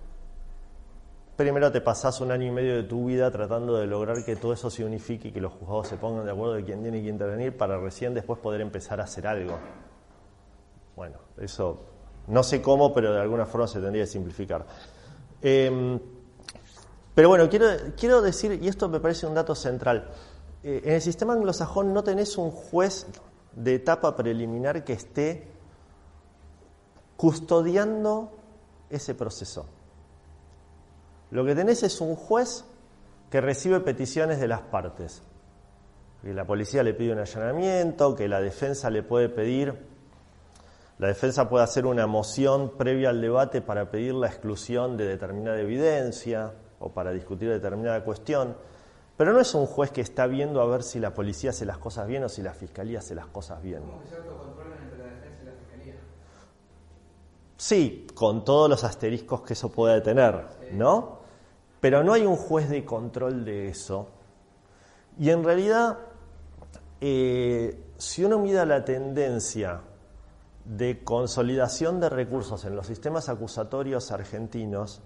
[1.40, 4.52] Primero te pasás un año y medio de tu vida tratando de lograr que todo
[4.52, 7.08] eso se unifique y que los juzgados se pongan de acuerdo de quién tiene que
[7.08, 9.58] intervenir para recién después poder empezar a hacer algo.
[10.98, 11.80] Bueno, eso
[12.28, 14.66] no sé cómo, pero de alguna forma se tendría que simplificar.
[15.42, 15.98] Em,
[17.16, 17.68] pero bueno, quiero,
[17.98, 20.10] quiero decir, y esto me parece un dato central,
[20.62, 23.08] eh, en el sistema anglosajón no tenés un juez
[23.54, 25.48] de etapa preliminar que esté
[27.16, 28.30] custodiando
[28.90, 29.79] ese proceso.
[31.32, 32.66] Lo que tenés es un juez
[33.30, 35.22] que recibe peticiones de las partes.
[36.22, 39.90] Que la policía le pide un allanamiento, que la defensa le puede pedir
[41.00, 45.58] la defensa puede hacer una moción previa al debate para pedir la exclusión de determinada
[45.58, 48.58] evidencia o para discutir determinada cuestión,
[49.16, 51.78] pero no es un juez que está viendo a ver si la policía hace las
[51.78, 53.82] cosas bien o si la fiscalía hace las cosas bien.
[53.82, 55.96] ¿Cómo se autocontrolan entre la defensa y la fiscalía?
[57.56, 61.19] Sí, con todos los asteriscos que eso pueda tener, ¿no?
[61.82, 64.10] Pero no hay un juez de control de eso.
[65.18, 65.98] Y en realidad,
[67.02, 69.82] eh, si uno mira la tendencia
[70.66, 75.02] de consolidación de recursos en los sistemas acusatorios argentinos,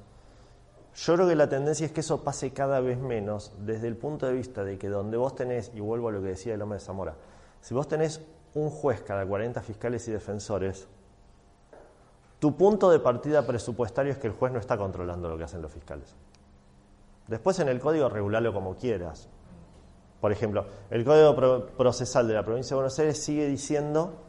[0.95, 4.27] yo creo que la tendencia es que eso pase cada vez menos desde el punto
[4.27, 6.79] de vista de que donde vos tenés, y vuelvo a lo que decía el hombre
[6.79, 7.15] de Zamora,
[7.61, 8.21] si vos tenés
[8.53, 10.87] un juez cada 40 fiscales y defensores,
[12.39, 15.61] tu punto de partida presupuestario es que el juez no está controlando lo que hacen
[15.61, 16.13] los fiscales.
[17.27, 19.29] Después en el código regularlo como quieras.
[20.19, 24.23] Por ejemplo, el código procesal de la provincia de Buenos Aires sigue diciendo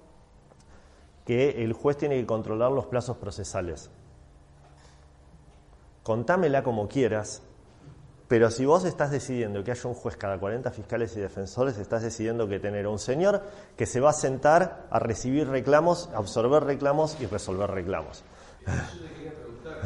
[1.25, 3.91] que el juez tiene que controlar los plazos procesales.
[6.03, 7.43] Contámela como quieras,
[8.29, 12.03] pero si vos estás decidiendo que haya un juez cada 40 fiscales y defensores, estás
[12.03, 13.43] decidiendo que tener un señor
[13.77, 18.25] que se va a sentar a recibir reclamos, a absorber reclamos y resolver reclamos.
[18.66, 19.79] Eso te quería preguntar,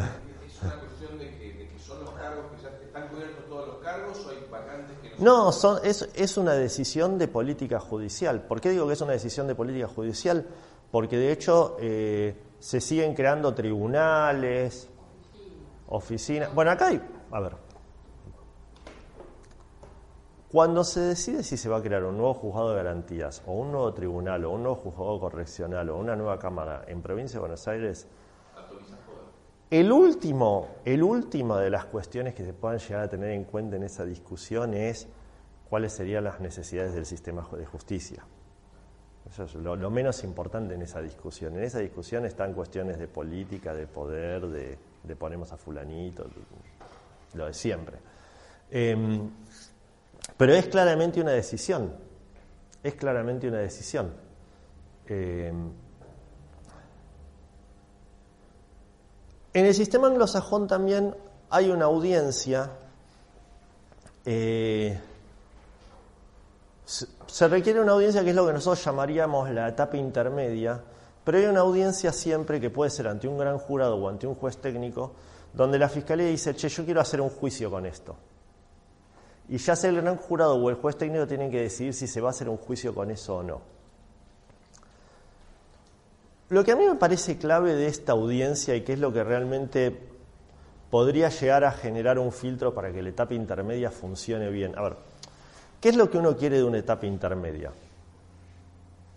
[0.47, 4.27] ¿es una cuestión de que, son los cargos que ya están cubiertos todos los cargos
[4.27, 8.43] o hay vacantes que no son, es, es una decisión de política judicial.
[8.43, 10.47] ¿Por qué digo que es una decisión de política judicial?
[10.91, 14.89] porque de hecho eh, se siguen creando tribunales,
[15.89, 16.55] oficinas.
[16.55, 17.01] Bueno, acá hay,
[17.31, 17.57] a ver,
[20.51, 23.73] cuando se decide si se va a crear un nuevo juzgado de garantías, o un
[23.73, 27.69] nuevo tribunal, o un nuevo juzgado correccional, o una nueva cámara en provincia de Buenos
[27.69, 28.07] Aires,
[29.71, 33.77] el último, el último de las cuestiones que se puedan llegar a tener en cuenta
[33.77, 35.07] en esa discusión es
[35.69, 38.25] cuáles serían las necesidades del sistema de justicia.
[39.29, 41.57] Eso es lo, menos importante en esa discusión.
[41.57, 46.27] En esa discusión están cuestiones de política, de poder, de, ponemos a fulanito,
[47.35, 47.99] lo de siempre.
[48.71, 49.31] Em,
[50.37, 51.95] pero es claramente una decisión.
[52.83, 54.15] Es claramente una decisión.
[55.07, 55.73] Em,
[59.55, 61.15] en el sistema anglosajón también
[61.51, 62.71] hay una audiencia
[64.25, 64.99] eh,
[67.27, 70.81] se requiere una audiencia que es lo que nosotros llamaríamos la etapa intermedia,
[71.23, 74.35] pero hay una audiencia siempre que puede ser ante un gran jurado o ante un
[74.35, 75.13] juez técnico,
[75.53, 78.17] donde la fiscalía dice, che, yo quiero hacer un juicio con esto.
[79.49, 82.21] Y ya sea el gran jurado o el juez técnico tienen que decidir si se
[82.21, 83.78] va a hacer un juicio con eso o no.
[86.51, 89.23] Lo que a mí me parece clave de esta audiencia y que es lo que
[89.23, 89.99] realmente
[90.91, 94.77] podría llegar a generar un filtro para que la etapa intermedia funcione bien.
[94.79, 94.97] A ver,
[95.81, 97.71] ¿Qué es lo que uno quiere de una etapa intermedia?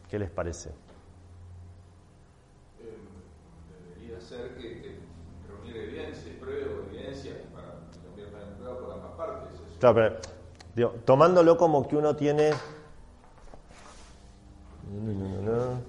[0.09, 0.69] ¿Qué les parece?
[2.79, 2.97] Eh,
[3.95, 4.99] debería ser que,
[5.47, 7.67] reunir evidencia, prueba, evidencia para
[8.45, 9.59] en prueba por ambas partes.
[9.79, 10.15] Claro, pero
[10.75, 12.51] digo, tomándolo como que uno tiene.
[14.91, 15.81] No, no, no,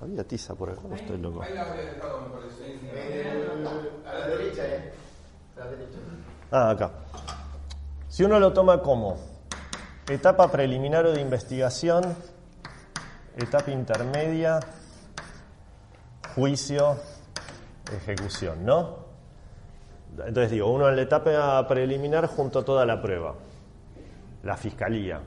[0.00, 1.42] Había tiza por acá, no estoy loco.
[1.42, 1.48] A
[4.12, 4.92] la derecha, ¿eh?
[5.56, 5.98] A la derecha.
[6.50, 6.90] Ah, acá.
[8.08, 9.16] Si uno lo toma como
[10.08, 12.14] Etapa preliminar o de investigación,
[13.36, 14.60] etapa intermedia,
[16.36, 16.96] juicio,
[17.92, 18.98] ejecución, ¿no?
[20.12, 23.34] Entonces digo, uno en la etapa preliminar junto a toda la prueba.
[24.44, 25.20] la fiscalía.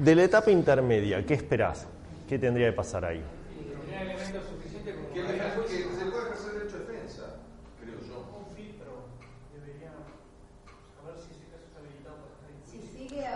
[0.00, 1.86] De la etapa intermedia, ¿qué esperás?
[2.32, 3.20] ¿Qué tendría que pasar ahí?
[3.20, 7.36] Se puede ejercer derecho de defensa,
[7.78, 8.24] creo yo.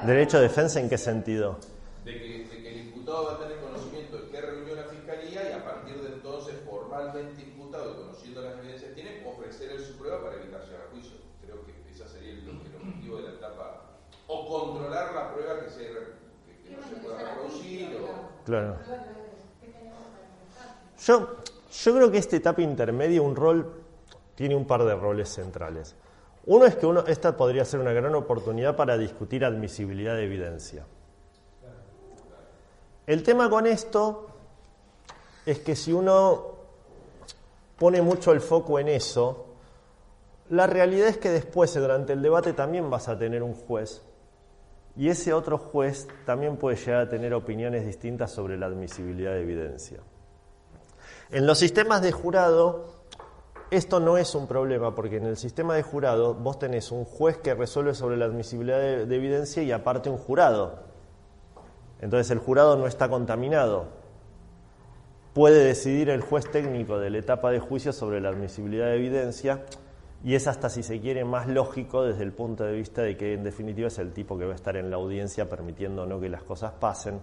[0.07, 1.59] ¿Derecho de defensa en qué sentido?
[2.07, 5.51] De que, de que el imputado va a tener conocimiento de qué reunió la fiscalía
[5.51, 9.85] y a partir de entonces, formalmente imputado y conociendo las evidencias que tiene, ofrecer él
[9.85, 11.17] su prueba para evitar llegar a juicio.
[11.45, 13.99] Creo que ese sería el, el objetivo de la etapa.
[14.27, 17.95] O controlar la prueba que, se, que, que no se pueda reproducir.
[18.01, 18.77] O, Claro.
[21.05, 21.37] Yo,
[21.73, 23.83] yo creo que esta etapa intermedia, un rol,
[24.37, 25.97] tiene un par de roles centrales.
[26.47, 30.87] Uno es que uno, esta podría ser una gran oportunidad para discutir admisibilidad de evidencia.
[33.05, 34.29] El tema con esto
[35.45, 36.55] es que si uno
[37.77, 39.47] pone mucho el foco en eso,
[40.51, 44.03] la realidad es que después, durante el debate, también vas a tener un juez
[44.97, 49.43] y ese otro juez también puede llegar a tener opiniones distintas sobre la admisibilidad de
[49.43, 49.99] evidencia.
[51.31, 52.87] En los sistemas de jurado,
[53.71, 57.37] esto no es un problema, porque en el sistema de jurado vos tenés un juez
[57.39, 60.85] que resuelve sobre la admisibilidad de, de evidencia y aparte un jurado.
[62.01, 63.89] Entonces el jurado no está contaminado.
[65.35, 69.65] Puede decidir el juez técnico de la etapa de juicio sobre la admisibilidad de evidencia
[70.25, 73.35] y es hasta, si se quiere, más lógico desde el punto de vista de que
[73.35, 76.21] en definitiva es el tipo que va a estar en la audiencia permitiendo o no
[76.21, 77.21] que las cosas pasen.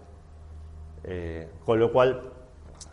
[1.04, 2.32] Eh, con lo cual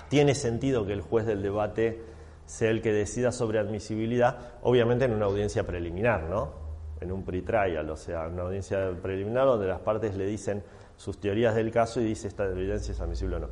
[0.09, 2.03] tiene sentido que el juez del debate
[2.45, 6.53] sea el que decida sobre admisibilidad, obviamente en una audiencia preliminar, ¿no?
[7.01, 10.65] En un pre-trial, o sea, una audiencia preliminar donde las partes le dicen
[10.97, 13.49] sus teorías del caso y dice esta evidencia es admisible o no.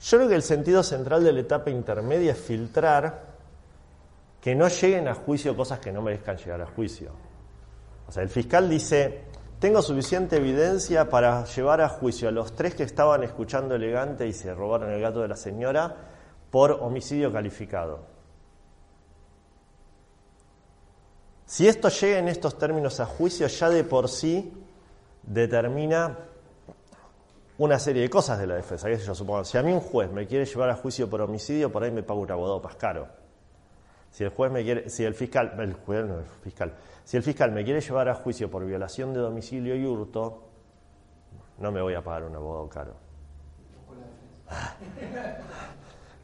[0.00, 3.37] Yo creo que el sentido central de la etapa intermedia es filtrar
[4.48, 7.12] que no lleguen a juicio cosas que no merezcan llegar a juicio.
[8.06, 9.24] O sea, el fiscal dice,
[9.58, 14.32] tengo suficiente evidencia para llevar a juicio a los tres que estaban escuchando elegante y
[14.32, 15.94] se robaron el gato de la señora
[16.50, 18.06] por homicidio calificado.
[21.44, 24.50] Si esto llega en estos términos a juicio, ya de por sí
[25.24, 26.20] determina
[27.58, 28.88] una serie de cosas de la defensa.
[28.88, 31.20] ¿Qué sé yo supongo, si a mí un juez me quiere llevar a juicio por
[31.20, 33.27] homicidio, por ahí me pago un abogado más caro.
[34.10, 36.74] Si el juez me quiere, si el fiscal, el juez no, fiscal,
[37.04, 40.44] si el fiscal me quiere llevar a juicio por violación de domicilio y hurto,
[41.58, 42.94] no me voy a pagar un abogado caro.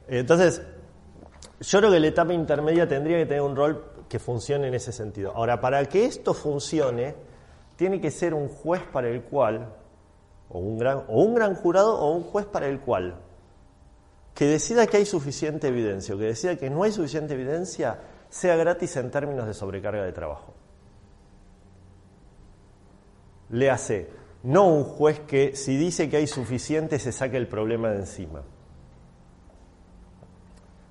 [0.09, 0.63] Entonces,
[1.61, 4.93] yo creo que la etapa intermedia tendría que tener un rol que funcione en ese
[4.93, 5.33] sentido.
[5.35, 7.15] Ahora, para que esto funcione,
[7.77, 9.75] tiene que ser un juez para el cual,
[10.49, 13.17] o un gran, o un gran jurado, o un juez para el cual,
[14.35, 18.57] que decida que hay suficiente evidencia o que decida que no hay suficiente evidencia, sea
[18.57, 20.55] gratis en términos de sobrecarga de trabajo.
[23.51, 24.11] Le hace,
[24.43, 28.43] no un juez que si dice que hay suficiente se saque el problema de encima.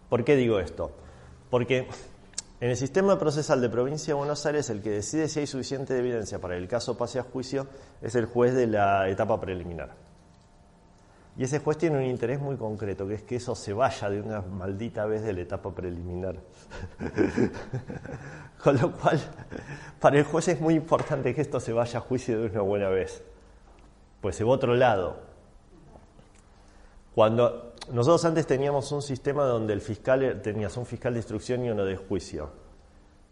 [0.07, 0.91] ¿Por qué digo esto?
[1.49, 1.87] Porque
[2.61, 5.97] en el sistema procesal de provincia de Buenos Aires el que decide si hay suficiente
[5.97, 7.67] evidencia para que el caso pase a juicio
[8.01, 10.02] es el juez de la etapa preliminar.
[11.35, 14.21] Y ese juez tiene un interés muy concreto, que es que eso se vaya de
[14.21, 16.35] una maldita vez de la etapa preliminar.
[18.63, 19.19] Con lo cual,
[19.99, 22.89] para el juez es muy importante que esto se vaya a juicio de una buena
[22.89, 23.23] vez.
[24.21, 25.17] Pues se va otro lado.
[27.15, 31.69] Cuando nosotros antes teníamos un sistema donde el fiscal tenías un fiscal de instrucción y
[31.71, 32.51] uno de juicio.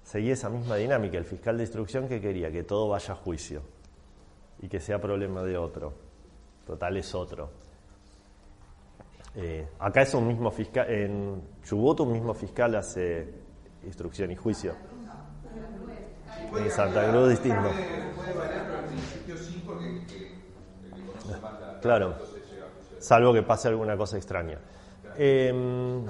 [0.03, 1.19] Seguía esa misma dinámica.
[1.19, 3.61] El fiscal de instrucción que quería que todo vaya a juicio
[4.59, 5.93] y que sea problema de otro.
[6.65, 7.60] Total es otro.
[9.35, 13.33] Eh, acá es un mismo fiscal, en Chubut un mismo fiscal hace
[13.85, 14.73] instrucción y juicio.
[16.57, 17.69] En Santa Cruz distinto.
[21.81, 22.15] Claro.
[22.99, 24.59] Salvo que pase alguna cosa extraña.
[25.17, 26.03] Eh,